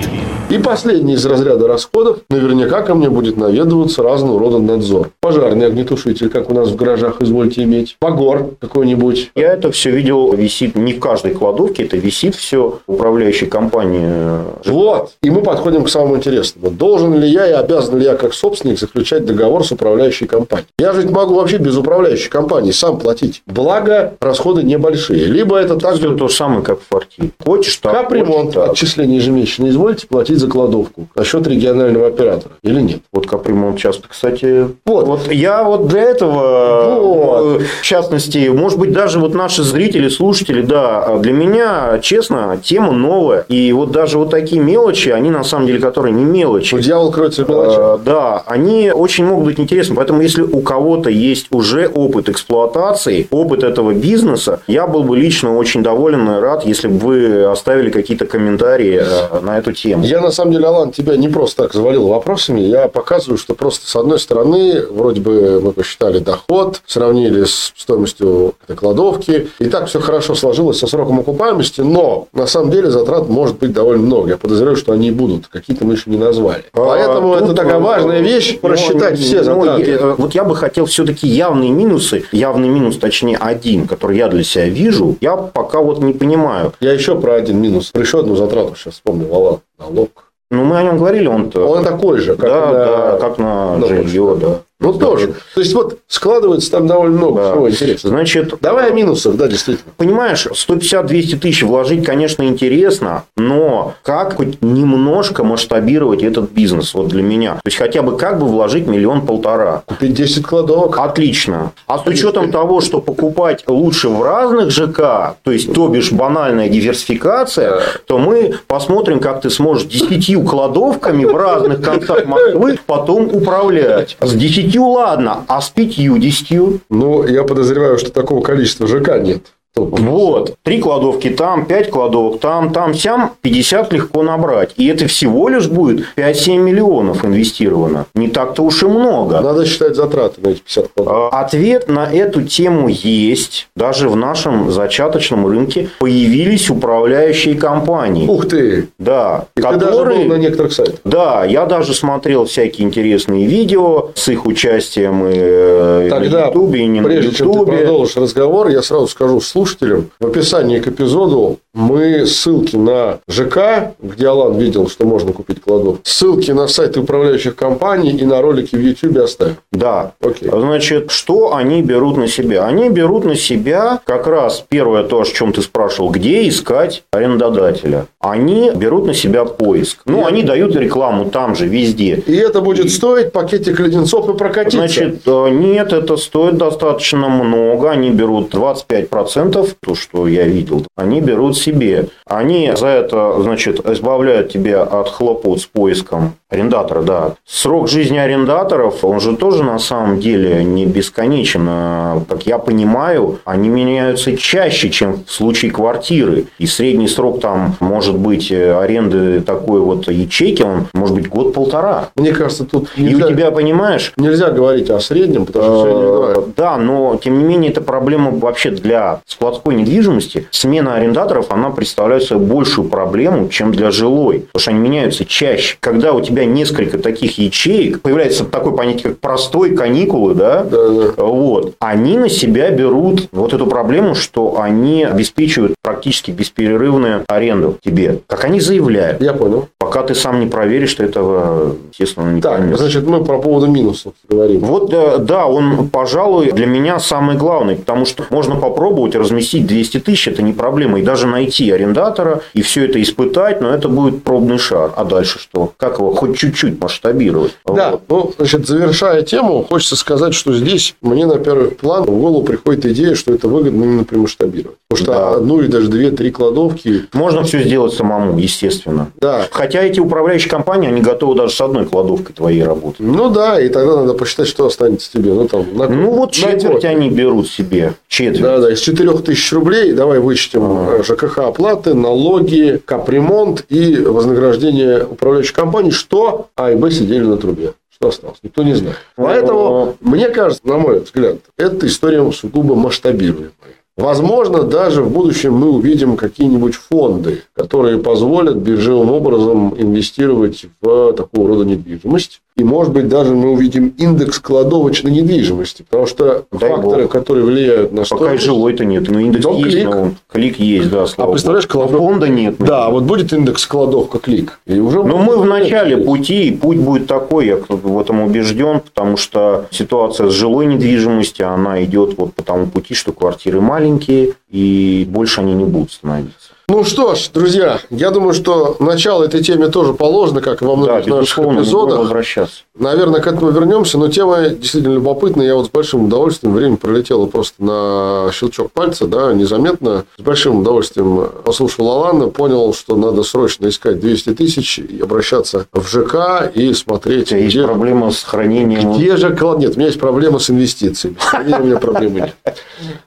И 0.50 0.58
последний 0.58 1.14
из 1.14 1.24
разряда 1.26 1.66
расходов, 1.66 2.18
наверняка 2.30 2.82
ко 2.82 2.94
мне 2.94 3.08
будет 3.10 3.36
наведываться 3.36 4.02
разного 4.02 4.38
рода 4.38 4.58
надзор. 4.58 5.10
Пожарный 5.20 5.66
огнетушитель, 5.66 6.28
как 6.28 6.50
у 6.50 6.54
нас 6.54 6.68
в 6.68 6.76
гаражах, 6.76 7.20
извольте 7.20 7.62
иметь. 7.64 7.96
Погор 7.98 8.50
какой-нибудь. 8.60 9.32
Я 9.34 9.54
это 9.54 9.72
все 9.72 9.90
видел, 9.90 10.32
висит 10.34 10.76
не 10.76 10.92
в 10.92 11.00
каждой 11.00 11.34
кладовке, 11.34 11.84
это 11.84 11.96
висит 11.96 12.34
все 12.36 12.78
в 12.86 12.96
управляющей 13.46 13.50
компании. 13.50 14.06
э, 14.06 14.70
Вот. 14.70 15.12
И 15.22 15.30
мы 15.30 15.42
подходим 15.42 15.84
к 15.84 15.88
самому 15.88 16.16
интересному. 16.16 16.70
Должен 16.70 17.14
ли 17.18 17.28
я 17.28 17.46
и 17.46 17.52
обязан 17.52 17.98
ли 17.98 18.04
я 18.04 18.14
как 18.16 18.34
собственник 18.34 18.78
заключать 18.78 19.24
договор 19.24 19.64
с 19.64 19.72
управляющей 19.72 20.26
компанией? 20.26 20.66
Я 20.78 20.92
же 20.92 21.08
могу 21.08 21.34
вообще 21.34 21.58
без 21.58 21.76
управляющей 21.76 22.28
компании 22.30 22.72
сам 22.72 22.98
платить. 22.98 23.42
Благо, 23.46 24.14
расходы 24.20 24.62
небольшие. 24.62 25.24
Либо 25.26 25.56
это 25.56 25.76
так 25.76 25.96
же 25.96 26.16
то 26.16 26.28
же 26.28 26.34
самое, 26.34 26.62
как 26.62 26.80
в 26.80 26.88
квартире. 26.88 27.30
Хочешь 27.44 27.76
так, 27.76 27.92
капремонт, 27.92 28.48
хочешь 28.48 28.54
так. 28.54 28.70
отчисления 28.72 29.16
ежемесячно 29.16 29.68
извольте 29.68 30.06
платить 30.06 30.38
за 30.38 30.48
кладовку 30.48 31.08
на 31.14 31.24
счет 31.24 31.46
регионального 31.46 32.06
оператора 32.08 32.54
или 32.62 32.80
нет? 32.80 33.00
Вот 33.12 33.26
капремонт 33.26 33.78
часто, 33.78 34.08
кстати. 34.08 34.68
Вот. 34.84 35.06
Вот 35.06 35.32
я 35.32 35.62
вот 35.64 35.86
для 35.88 36.02
этого, 36.02 36.94
Вот. 37.00 37.60
э, 37.60 37.64
в 37.80 37.82
частности, 37.82 38.48
может 38.48 38.78
быть, 38.78 38.92
даже 38.92 39.18
вот 39.18 39.34
наши 39.34 39.62
зрители, 39.62 40.08
слушатели, 40.08 40.62
да, 40.62 41.16
для 41.18 41.32
меня, 41.32 41.98
честно, 42.02 42.58
тема 42.62 42.92
новая. 42.92 43.35
И 43.48 43.72
вот 43.72 43.90
даже 43.90 44.18
вот 44.18 44.30
такие 44.30 44.60
мелочи, 44.60 45.10
они 45.10 45.30
на 45.30 45.44
самом 45.44 45.66
деле, 45.66 45.78
которые 45.78 46.12
не 46.12 46.24
мелочи. 46.24 46.74
Ну, 46.74 46.80
Дьявол 46.80 47.12
кроется 47.12 47.44
в 47.44 47.48
мелочах. 47.48 47.78
Э, 47.78 47.98
Да, 48.04 48.42
они 48.46 48.90
очень 48.90 49.24
могут 49.26 49.44
быть 49.44 49.60
интересны. 49.60 49.94
Поэтому, 49.96 50.22
если 50.22 50.42
у 50.42 50.60
кого-то 50.60 51.10
есть 51.10 51.46
уже 51.50 51.88
опыт 51.88 52.28
эксплуатации, 52.28 53.26
опыт 53.30 53.62
этого 53.62 53.92
бизнеса, 53.92 54.60
я 54.66 54.86
был 54.86 55.02
бы 55.02 55.16
лично 55.16 55.56
очень 55.56 55.82
доволен 55.82 56.28
и 56.28 56.40
рад, 56.40 56.64
если 56.66 56.88
бы 56.88 56.98
вы 56.98 57.44
оставили 57.44 57.90
какие-то 57.90 58.26
комментарии 58.26 58.46
комментарии 58.56 59.00
э, 59.02 59.40
на 59.40 59.58
эту 59.58 59.72
тему. 59.72 60.04
Я, 60.04 60.20
на 60.20 60.30
самом 60.30 60.52
деле, 60.52 60.66
Алан, 60.66 60.90
тебя 60.92 61.16
не 61.16 61.28
просто 61.28 61.64
так 61.64 61.74
завалил 61.74 62.08
вопросами. 62.08 62.60
Я 62.60 62.88
показываю, 62.88 63.38
что 63.38 63.54
просто, 63.54 63.86
с 63.88 63.96
одной 63.96 64.18
стороны, 64.18 64.82
вроде 64.88 65.20
бы 65.20 65.60
мы 65.60 65.72
посчитали 65.72 66.18
доход, 66.18 66.80
сравнили 66.86 67.44
с 67.44 67.72
стоимостью 67.76 68.54
этой 68.64 68.76
кладовки. 68.76 69.48
И 69.58 69.66
так 69.66 69.86
все 69.88 70.00
хорошо 70.00 70.34
сложилось 70.34 70.78
со 70.78 70.86
сроком 70.86 71.20
окупаемости, 71.20 71.80
но, 71.80 72.28
на 72.32 72.46
самом 72.46 72.70
деле, 72.70 72.90
затрат 72.90 73.25
может 73.26 73.58
быть 73.58 73.72
довольно 73.72 74.02
много. 74.02 74.30
Я 74.30 74.36
подозреваю, 74.36 74.76
что 74.76 74.92
они 74.92 75.10
будут. 75.10 75.48
Какие-то 75.48 75.84
мы 75.84 75.94
еще 75.94 76.10
не 76.10 76.16
назвали. 76.16 76.64
А, 76.72 76.84
Поэтому 76.84 77.34
это 77.34 77.54
такая 77.54 77.78
важная 77.78 78.20
вещь, 78.20 78.58
просчитать 78.60 79.12
ну, 79.12 79.16
все 79.16 79.44
затраты. 79.44 79.98
Ну, 80.00 80.14
вот 80.18 80.34
я 80.34 80.44
бы 80.44 80.56
хотел 80.56 80.86
все-таки 80.86 81.26
явные 81.26 81.70
минусы, 81.70 82.24
явный 82.32 82.68
минус, 82.68 82.96
точнее, 82.98 83.36
один, 83.36 83.86
который 83.86 84.16
я 84.16 84.28
для 84.28 84.44
себя 84.44 84.66
вижу, 84.66 85.16
я 85.20 85.36
пока 85.36 85.80
вот 85.80 85.98
не 86.00 86.12
понимаю. 86.12 86.72
Я 86.80 86.92
еще 86.92 87.18
про 87.18 87.34
один 87.34 87.60
минус. 87.60 87.90
Про 87.90 88.02
еще 88.02 88.20
одну 88.20 88.36
затрату 88.36 88.74
сейчас 88.76 88.94
вспомнил. 88.94 89.34
Алан. 89.34 89.60
Налог. 89.78 90.10
Ну, 90.50 90.64
мы 90.64 90.78
о 90.78 90.82
нем 90.82 90.98
говорили, 90.98 91.26
он 91.26 91.50
Он 91.54 91.82
такой 91.82 92.18
же, 92.18 92.36
как 92.36 92.48
да, 92.48 92.66
на, 92.66 92.72
да, 92.72 93.18
как 93.18 93.38
на 93.38 93.86
жилье, 93.86 94.36
да. 94.40 94.60
Ну, 94.78 94.92
тоже. 94.92 95.34
То 95.54 95.60
есть, 95.60 95.72
вот 95.72 96.00
складывается 96.06 96.70
там 96.70 96.86
довольно 96.86 97.16
много 97.16 97.42
да. 97.42 97.50
всего 97.52 97.70
интересного. 97.70 98.16
Значит, 98.16 98.54
Давай 98.60 98.90
о 98.90 98.92
минусах, 98.92 99.36
да, 99.36 99.48
действительно. 99.48 99.92
Понимаешь, 99.96 100.46
150-200 100.46 101.38
тысяч 101.38 101.62
вложить, 101.62 102.04
конечно, 102.04 102.42
интересно, 102.42 103.24
но 103.36 103.94
как 104.02 104.36
хоть 104.36 104.60
немножко 104.60 105.44
масштабировать 105.44 106.22
этот 106.22 106.50
бизнес 106.50 106.92
вот 106.92 107.08
для 107.08 107.22
меня? 107.22 107.54
То 107.54 107.60
есть, 107.64 107.78
хотя 107.78 108.02
бы 108.02 108.18
как 108.18 108.38
бы 108.38 108.46
вложить 108.46 108.86
миллион-полтора. 108.86 109.82
Купить 109.86 110.12
10 110.12 110.44
кладовок. 110.44 110.98
Отлично. 110.98 111.72
А 111.86 111.98
с 111.98 112.06
учетом 112.06 112.50
того, 112.50 112.82
что 112.82 113.00
покупать 113.00 113.64
лучше 113.66 114.10
в 114.10 114.22
разных 114.22 114.70
ЖК, 114.70 115.36
то 115.42 115.52
есть, 115.52 115.72
то 115.72 115.88
бишь 115.88 116.12
банальная 116.12 116.68
диверсификация, 116.68 117.80
то 118.06 118.18
мы 118.18 118.56
посмотрим, 118.66 119.20
как 119.20 119.40
ты 119.40 119.48
сможешь 119.48 119.86
10 119.86 120.46
кладовками 120.46 121.24
в 121.24 121.34
разных 121.34 121.80
концах 121.80 122.26
Москвы 122.26 122.78
потом 122.86 123.34
управлять. 123.34 124.16
С 124.20 124.32
10 124.34 124.65
десятью 124.66 124.88
ладно, 124.88 125.44
а 125.46 125.60
с 125.60 125.70
пятьюдесятью? 125.70 126.80
Ну, 126.90 127.24
я 127.24 127.44
подозреваю, 127.44 127.98
что 127.98 128.10
такого 128.10 128.42
количества 128.42 128.88
ЖК 128.88 129.18
нет. 129.20 129.52
Вот, 129.76 130.56
три 130.62 130.80
кладовки 130.80 131.28
там, 131.28 131.66
пять 131.66 131.90
кладовок 131.90 132.40
там, 132.40 132.72
там, 132.72 132.94
сям, 132.94 133.32
50 133.42 133.92
легко 133.92 134.22
набрать. 134.22 134.72
И 134.76 134.86
это 134.86 135.06
всего 135.06 135.48
лишь 135.48 135.68
будет 135.68 136.06
5-7 136.16 136.58
миллионов 136.58 137.24
инвестировано. 137.24 138.06
Не 138.14 138.28
так-то 138.28 138.62
уж 138.62 138.82
и 138.82 138.86
много. 138.86 139.40
Надо 139.40 139.66
считать 139.66 139.94
затраты 139.94 140.40
на 140.40 140.48
эти 140.48 140.60
50 140.60 140.88
кладовок. 140.94 141.34
А, 141.34 141.40
ответ 141.40 141.88
на 141.88 142.10
эту 142.10 142.42
тему 142.42 142.88
есть. 142.88 143.68
Даже 143.76 144.08
в 144.08 144.16
нашем 144.16 144.70
зачаточном 144.70 145.46
рынке 145.46 145.90
появились 145.98 146.70
управляющие 146.70 147.54
компании. 147.54 148.26
Ух 148.26 148.48
ты! 148.48 148.88
Да. 148.98 149.46
И 149.56 149.60
которые... 149.60 149.78
ты 149.78 149.86
даже 149.86 150.04
был 150.04 150.24
на 150.24 150.38
некоторых 150.38 150.72
сайтах. 150.72 151.00
Да, 151.04 151.44
я 151.44 151.66
даже 151.66 151.92
смотрел 151.92 152.46
всякие 152.46 152.86
интересные 152.86 153.46
видео 153.46 154.10
с 154.14 154.28
их 154.28 154.46
участием 154.46 155.26
и 155.26 155.34
э, 155.34 156.08
Тогда, 156.10 156.40
на 156.40 156.46
Ютубе, 156.46 156.80
и 156.80 156.86
не 156.86 157.02
прежде 157.02 157.28
на 157.28 157.32
Ютубе. 157.32 157.54
чем 157.54 157.66
ты 157.66 157.76
продолжишь 157.76 158.16
разговор, 158.16 158.68
я 158.68 158.82
сразу 158.82 159.06
скажу, 159.08 159.40
слушай, 159.40 159.65
слушателям. 159.66 160.10
В 160.20 160.26
описании 160.26 160.78
к 160.78 160.88
эпизоду 160.88 161.58
мы 161.76 162.26
ссылки 162.26 162.76
на 162.76 163.18
ЖК, 163.28 163.94
где 164.00 164.28
Алан 164.28 164.58
видел, 164.58 164.88
что 164.88 165.04
можно 165.04 165.32
купить 165.32 165.60
кладов, 165.60 165.98
ссылки 166.04 166.50
на 166.50 166.68
сайты 166.68 167.00
управляющих 167.00 167.56
компаний 167.56 168.10
и 168.10 168.24
на 168.24 168.40
ролики 168.40 168.76
в 168.76 168.80
YouTube 168.80 169.18
оставим. 169.18 169.56
Да. 169.72 170.12
Окей. 170.20 170.48
Значит, 170.50 171.10
что 171.10 171.54
они 171.54 171.82
берут 171.82 172.16
на 172.16 172.28
себя? 172.28 172.64
Они 172.64 172.88
берут 172.88 173.24
на 173.24 173.34
себя 173.34 174.00
как 174.04 174.26
раз 174.26 174.64
первое 174.68 175.02
то, 175.02 175.20
о 175.20 175.24
чем 175.24 175.52
ты 175.52 175.62
спрашивал, 175.62 176.10
где 176.10 176.48
искать 176.48 177.04
арендодателя. 177.12 178.06
Они 178.20 178.70
берут 178.74 179.06
на 179.06 179.14
себя 179.14 179.44
поиск. 179.44 180.02
Ну, 180.06 180.22
и 180.22 180.24
они 180.24 180.40
это... 180.40 180.48
дают 180.48 180.76
рекламу 180.76 181.26
там 181.30 181.56
же, 181.56 181.66
везде. 181.66 182.22
И 182.26 182.36
это 182.36 182.60
будет 182.60 182.86
и... 182.86 182.88
стоить 182.88 183.32
пакетик 183.32 183.78
леденцов 183.80 184.28
и 184.28 184.34
прокатиться? 184.34 184.78
Значит, 184.78 185.22
э, 185.26 185.48
нет, 185.50 185.92
это 185.92 186.16
стоит 186.16 186.56
достаточно 186.56 187.28
много. 187.28 187.90
Они 187.90 188.10
берут 188.10 188.54
25% 188.54 189.56
клиентов, 189.56 189.76
то, 189.80 189.94
что 189.94 190.26
я 190.28 190.44
видел, 190.44 190.84
они 190.96 191.20
берут 191.20 191.56
себе. 191.66 192.08
Они 192.26 192.72
за 192.74 192.88
это, 192.88 193.42
значит, 193.42 193.84
избавляют 193.88 194.52
тебя 194.52 194.82
от 194.82 195.08
хлопот 195.08 195.60
с 195.60 195.66
поиском 195.66 196.34
арендатора, 196.48 197.02
да. 197.02 197.34
Срок 197.44 197.88
жизни 197.88 198.18
арендаторов, 198.18 199.04
он 199.04 199.20
же 199.20 199.36
тоже 199.36 199.64
на 199.64 199.78
самом 199.78 200.20
деле 200.20 200.62
не 200.62 200.86
бесконечен. 200.86 201.66
А, 201.68 202.22
как 202.28 202.46
я 202.46 202.58
понимаю, 202.58 203.40
они 203.44 203.68
меняются 203.68 204.36
чаще, 204.36 204.90
чем 204.90 205.24
в 205.24 205.30
случае 205.32 205.72
квартиры. 205.72 206.46
И 206.58 206.66
средний 206.66 207.08
срок 207.08 207.40
там 207.40 207.74
может 207.80 208.16
быть 208.16 208.52
э, 208.52 208.78
аренды 208.78 209.40
такой 209.40 209.80
вот 209.80 210.08
ячейки, 210.08 210.62
он 210.62 210.86
может 210.94 211.16
быть 211.16 211.28
год-полтора. 211.28 212.10
Мне 212.14 212.32
кажется, 212.32 212.64
тут 212.64 212.90
нельзя, 212.96 213.26
И 213.26 213.30
у 213.30 213.34
тебя, 213.34 213.50
понимаешь... 213.50 214.12
Нельзя 214.16 214.50
говорить 214.50 214.88
о 214.90 215.00
среднем, 215.00 215.46
потому 215.46 215.80
что... 215.80 216.34
Э, 216.36 216.42
да, 216.56 216.76
но 216.76 217.18
тем 217.22 217.38
не 217.38 217.44
менее, 217.44 217.72
это 217.72 217.80
проблема 217.80 218.30
вообще 218.30 218.70
для 218.70 219.20
складской 219.26 219.74
недвижимости. 219.74 220.46
Смена 220.52 220.94
арендаторов, 220.94 221.50
она 221.50 221.70
представляет 221.70 222.22
собой 222.22 222.46
большую 222.46 222.88
проблему, 222.88 223.48
чем 223.48 223.72
для 223.72 223.90
жилой. 223.90 224.40
Потому 224.52 224.60
что 224.60 224.70
они 224.70 224.80
меняются 224.80 225.24
чаще. 225.24 225.76
Когда 225.80 226.12
у 226.12 226.20
тебя 226.20 226.35
несколько 226.44 226.98
таких 226.98 227.38
ячеек, 227.38 228.00
появляется 228.00 228.44
такое 228.44 228.72
понятие, 228.72 229.10
как 229.10 229.18
простой 229.18 229.74
каникулы, 229.74 230.34
да? 230.34 230.64
Да, 230.64 230.88
да. 230.88 231.22
Вот. 231.22 231.74
Они 231.78 232.18
на 232.18 232.28
себя 232.28 232.70
берут 232.70 233.28
вот 233.32 233.52
эту 233.52 233.66
проблему, 233.66 234.14
что 234.14 234.60
они 234.60 235.04
обеспечивают 235.04 235.74
практически 235.82 236.30
бесперерывную 236.30 237.24
аренду 237.28 237.78
тебе. 237.82 238.20
Как 238.26 238.44
они 238.44 238.60
заявляют. 238.60 239.20
Я 239.20 239.32
понял. 239.32 239.68
Пока 239.78 240.02
ты 240.02 240.14
сам 240.14 240.40
не 240.40 240.46
проверишь, 240.46 240.94
ты 240.94 241.04
этого, 241.04 241.76
естественно, 241.90 242.30
не 242.30 242.40
так, 242.40 242.58
поймешь. 242.58 242.78
значит, 242.78 243.06
мы 243.06 243.24
про 243.24 243.38
поводу 243.38 243.66
минусов 243.66 244.14
говорим. 244.28 244.60
Вот, 244.60 244.92
э, 244.92 245.18
да, 245.18 245.46
он, 245.46 245.88
пожалуй, 245.88 246.52
для 246.52 246.66
меня 246.66 246.98
самый 246.98 247.36
главный, 247.36 247.76
потому 247.76 248.04
что 248.04 248.24
можно 248.30 248.56
попробовать 248.56 249.14
разместить 249.14 249.66
200 249.66 250.00
тысяч, 250.00 250.28
это 250.28 250.42
не 250.42 250.52
проблема, 250.52 250.98
и 250.98 251.02
даже 251.02 251.26
найти 251.26 251.70
арендатора, 251.70 252.40
и 252.52 252.62
все 252.62 252.84
это 252.84 253.00
испытать, 253.00 253.60
но 253.60 253.70
это 253.70 253.88
будет 253.88 254.24
пробный 254.24 254.58
шар. 254.58 254.92
А 254.96 255.04
дальше 255.04 255.38
что? 255.38 255.72
Как 255.76 255.98
его 255.98 256.12
хоть 256.14 256.25
чуть-чуть 256.34 256.80
масштабировать? 256.80 257.56
Да, 257.66 257.92
вот. 257.92 258.02
ну, 258.08 258.32
значит, 258.38 258.66
завершая 258.66 259.22
тему, 259.22 259.64
хочется 259.68 259.96
сказать, 259.96 260.34
что 260.34 260.54
здесь 260.54 260.94
мне 261.00 261.26
на 261.26 261.38
первый 261.38 261.70
план 261.70 262.04
в 262.04 262.10
голову 262.10 262.42
приходит 262.42 262.86
идея, 262.86 263.14
что 263.14 263.34
это 263.34 263.48
выгодно 263.48 263.84
именно 263.84 264.04
при 264.04 264.16
масштабировании. 264.16 264.76
Потому 264.88 265.04
что 265.04 265.12
да. 265.12 265.30
одну 265.36 265.60
или 265.60 265.66
даже 265.66 265.88
две-три 265.88 266.30
кладовки... 266.30 267.06
Можно 267.12 267.42
все 267.42 267.62
сделать 267.62 267.92
самому, 267.92 268.38
естественно. 268.38 269.10
Да. 269.20 269.46
Хотя 269.50 269.82
эти 269.82 269.98
управляющие 269.98 270.48
компании, 270.48 270.88
они 270.88 271.00
готовы 271.00 271.34
даже 271.34 271.54
с 271.54 271.60
одной 271.60 271.86
кладовкой 271.86 272.34
твоей 272.34 272.62
работать. 272.62 273.00
Ну 273.00 273.30
да, 273.30 273.60
и 273.60 273.68
тогда 273.68 273.96
надо 273.96 274.14
посчитать, 274.14 274.46
что 274.46 274.66
останется 274.66 275.10
тебе. 275.10 275.32
Ну, 275.32 275.48
там, 275.48 275.66
на, 275.76 275.88
ну 275.88 276.10
вот 276.10 276.32
четверть 276.32 276.74
год. 276.74 276.84
они 276.84 277.10
берут 277.10 277.48
себе. 277.48 277.94
Четверть. 278.08 278.42
Да, 278.42 278.58
да, 278.58 278.72
из 278.72 278.80
4 278.80 279.10
тысяч 279.18 279.52
рублей 279.52 279.92
давай 279.92 280.20
вычтем 280.20 280.62
ага. 280.62 281.02
ЖКХ 281.02 281.38
оплаты, 281.38 281.94
налоги, 281.94 282.80
капремонт 282.84 283.64
и 283.68 283.96
вознаграждение 283.96 285.04
управляющей 285.04 285.54
компании, 285.54 285.90
что 285.90 286.15
А 286.56 286.70
и 286.70 286.76
Б 286.76 286.90
сидели 286.90 287.24
на 287.24 287.36
трубе. 287.36 287.74
Что 287.90 288.08
осталось? 288.08 288.38
Никто 288.42 288.62
не 288.62 288.74
знает. 288.74 288.96
Поэтому, 289.16 289.96
мне 290.00 290.28
кажется, 290.28 290.66
на 290.66 290.76
мой 290.76 291.00
взгляд, 291.00 291.38
эта 291.56 291.86
история 291.86 292.30
сугубо 292.30 292.74
масштабируемая. 292.74 293.52
Возможно, 293.96 294.62
даже 294.62 295.02
в 295.02 295.10
будущем 295.10 295.54
мы 295.54 295.70
увидим 295.70 296.18
какие-нибудь 296.18 296.74
фонды, 296.74 297.42
которые 297.54 297.98
позволят 297.98 298.56
биржевым 298.56 299.10
образом 299.10 299.74
инвестировать 299.80 300.66
в 300.82 301.14
такого 301.14 301.48
рода 301.48 301.64
недвижимость. 301.64 302.42
И, 302.56 302.64
может 302.64 302.92
быть, 302.94 303.06
даже 303.08 303.34
мы 303.34 303.50
увидим 303.50 303.94
индекс 303.98 304.38
кладовочной 304.38 305.10
недвижимости. 305.10 305.82
Потому 305.82 306.06
что 306.06 306.46
Дай 306.52 306.70
факторы, 306.70 307.02
Бог. 307.02 307.12
которые 307.12 307.44
влияют 307.44 307.92
на 307.92 308.06
стоимость... 308.06 308.30
Пока 308.30 308.42
жилой-то 308.42 308.84
нет. 308.86 309.08
Ну, 309.10 309.18
индекс 309.18 309.44
но 309.44 309.52
есть, 309.58 309.72
клик. 309.72 309.84
но 309.84 310.10
клик 310.32 310.58
есть, 310.58 310.90
да, 310.90 311.06
слава 311.06 311.30
А 311.30 311.32
представляешь, 311.32 311.66
кладов... 311.66 311.98
фонда 311.98 312.28
нет. 312.28 312.54
Да, 312.58 312.88
вот 312.88 313.04
будет 313.04 313.34
индекс 313.34 313.66
кладовка 313.66 314.18
клик. 314.18 314.58
И 314.66 314.78
уже 314.78 315.04
но 315.04 315.18
мы 315.18 315.36
в 315.36 315.44
начале 315.44 315.98
пути, 315.98 316.48
и 316.48 316.56
путь 316.56 316.78
будет 316.78 317.06
такой, 317.06 317.46
я 317.46 317.58
в 317.68 318.00
этом 318.00 318.22
убежден, 318.22 318.80
потому 318.80 319.18
что 319.18 319.66
ситуация 319.70 320.30
с 320.30 320.32
жилой 320.32 320.64
недвижимостью, 320.64 321.52
она 321.52 321.84
идет 321.84 322.16
вот 322.16 322.32
по 322.32 322.42
тому 322.42 322.68
пути, 322.68 322.94
что 322.94 323.12
квартиры 323.12 323.60
маленькие, 323.60 324.32
и 324.48 325.06
больше 325.08 325.40
они 325.40 325.54
не 325.54 325.64
будут 325.64 325.92
становиться. 325.92 326.56
Ну 326.68 326.82
что 326.82 327.14
ж, 327.14 327.30
друзья, 327.32 327.78
я 327.90 328.10
думаю, 328.10 328.34
что 328.34 328.76
начало 328.80 329.22
этой 329.22 329.40
теме 329.40 329.68
тоже 329.68 329.94
положено, 329.94 330.40
как 330.40 330.62
и 330.62 330.64
во 330.64 330.74
многих 330.74 331.06
да, 331.08 331.16
наших 331.18 331.38
эпизодах. 331.38 332.00
Возвращаться. 332.00 332.62
Наверное, 332.76 333.20
к 333.20 333.26
этому 333.28 333.52
вернемся, 333.52 333.98
но 333.98 334.08
тема 334.08 334.48
действительно 334.48 334.94
любопытная. 334.94 335.46
Я 335.46 335.54
вот 335.54 335.66
с 335.66 335.70
большим 335.70 336.06
удовольствием, 336.06 336.52
время 336.54 336.76
пролетело 336.76 337.26
просто 337.26 337.62
на 337.62 338.30
щелчок 338.32 338.72
пальца, 338.72 339.06
да, 339.06 339.32
незаметно. 339.32 340.06
С 340.18 340.22
большим 340.22 340.60
удовольствием 340.60 341.30
послушал 341.44 341.88
Алана, 341.88 342.28
понял, 342.28 342.74
что 342.74 342.96
надо 342.96 343.22
срочно 343.22 343.68
искать 343.68 344.00
200 344.00 344.34
тысяч 344.34 344.80
и 344.80 345.00
обращаться 345.00 345.66
в 345.72 345.86
ЖК 345.86 346.50
и 346.52 346.74
смотреть. 346.74 347.22
У 347.22 347.24
тебя 347.26 347.38
где... 347.38 347.58
есть 347.58 347.66
проблема 347.66 348.10
с 348.10 348.24
хранением? 348.24 348.94
Где 348.94 349.16
же 349.16 349.34
клад? 349.36 349.60
Нет, 349.60 349.76
у 349.76 349.78
меня 349.78 349.86
есть 349.86 350.00
проблема 350.00 350.40
с 350.40 350.50
инвестициями. 350.50 351.16
С 351.20 351.32
у 351.32 351.64
меня 351.64 351.78
проблемы 351.78 352.20
нет. 352.20 352.62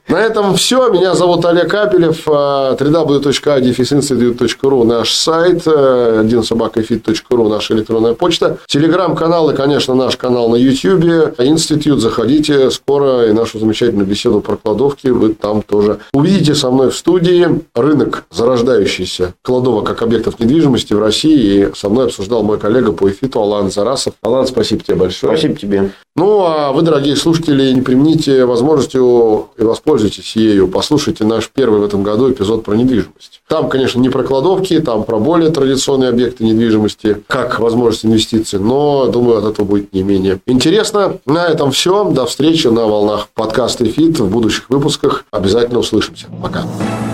На 0.08 0.16
этом 0.16 0.54
все. 0.56 0.88
Меня 0.88 1.14
зовут 1.14 1.29
зовут 1.30 1.44
Олег 1.44 1.70
Капелев, 1.70 2.26
www.adefиsinstitute.ru 2.26 4.84
наш 4.84 5.14
сайт, 5.14 5.64
dinsobakafit.ru 5.64 7.48
наша 7.48 7.74
электронная 7.74 8.14
почта, 8.14 8.58
телеграм-канал 8.66 9.48
и, 9.50 9.54
конечно, 9.54 9.94
наш 9.94 10.16
канал 10.16 10.48
на 10.48 10.56
YouTube, 10.56 11.04
институт, 11.38 12.00
заходите, 12.00 12.72
скоро 12.72 13.28
и 13.28 13.32
нашу 13.32 13.60
замечательную 13.60 14.08
беседу 14.08 14.40
про 14.40 14.56
кладовки 14.56 15.06
вы 15.06 15.34
там 15.34 15.62
тоже 15.62 16.00
увидите 16.12 16.56
со 16.56 16.72
мной 16.72 16.90
в 16.90 16.96
студии. 16.96 17.60
Рынок 17.76 18.24
зарождающийся 18.32 19.34
кладовок 19.42 19.86
как 19.86 20.02
объектов 20.02 20.40
недвижимости 20.40 20.94
в 20.94 20.98
России, 20.98 21.68
и 21.68 21.70
со 21.76 21.88
мной 21.88 22.06
обсуждал 22.06 22.42
мой 22.42 22.58
коллега 22.58 22.90
по 22.90 23.08
эфиту 23.08 23.40
Алан 23.40 23.70
Зарасов. 23.70 24.14
Алан, 24.22 24.48
спасибо 24.48 24.82
тебе 24.82 24.96
большое. 24.96 25.36
Спасибо 25.36 25.56
тебе. 25.56 25.92
Ну, 26.16 26.44
а 26.44 26.72
вы, 26.72 26.82
дорогие 26.82 27.14
слушатели, 27.14 27.72
не 27.72 27.82
примените 27.82 28.44
возможностью 28.44 29.50
и 29.56 29.62
воспользуйтесь 29.62 30.34
ею. 30.34 30.66
Послушайте 30.66 31.19
наш 31.24 31.48
первый 31.48 31.80
в 31.80 31.84
этом 31.84 32.02
году 32.02 32.30
эпизод 32.30 32.64
про 32.64 32.74
недвижимость. 32.74 33.42
Там, 33.48 33.68
конечно, 33.68 34.00
не 34.00 34.08
про 34.08 34.22
кладовки, 34.22 34.80
там 34.80 35.04
про 35.04 35.18
более 35.18 35.50
традиционные 35.50 36.10
объекты 36.10 36.44
недвижимости, 36.44 37.16
как 37.26 37.58
возможность 37.58 38.04
инвестиций, 38.04 38.58
но, 38.58 39.06
думаю, 39.06 39.38
от 39.38 39.52
этого 39.52 39.66
будет 39.66 39.92
не 39.92 40.02
менее 40.02 40.40
интересно. 40.46 41.18
На 41.26 41.46
этом 41.46 41.70
все. 41.72 42.04
До 42.04 42.26
встречи 42.26 42.66
на 42.68 42.86
волнах 42.86 43.28
подкаста 43.34 43.84
«Фит» 43.84 44.18
в 44.18 44.28
будущих 44.28 44.68
выпусках. 44.68 45.24
Обязательно 45.30 45.80
услышимся. 45.80 46.26
Пока. 46.42 46.64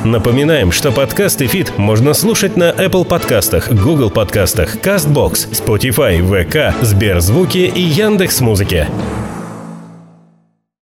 Напоминаем, 0.04 0.72
что 0.72 0.92
подкаст 0.92 1.40
«Фит» 1.40 1.78
можно 1.78 2.14
слушать 2.14 2.56
на 2.56 2.70
Apple 2.70 3.04
подкастах, 3.04 3.72
Google 3.72 4.10
подкастах, 4.10 4.76
CastBox, 4.76 5.50
Spotify, 5.52 6.20
VK, 6.20 6.74
Сберзвуки 6.82 7.72
и 7.74 7.80
Яндекс.Музыке. 7.80 8.88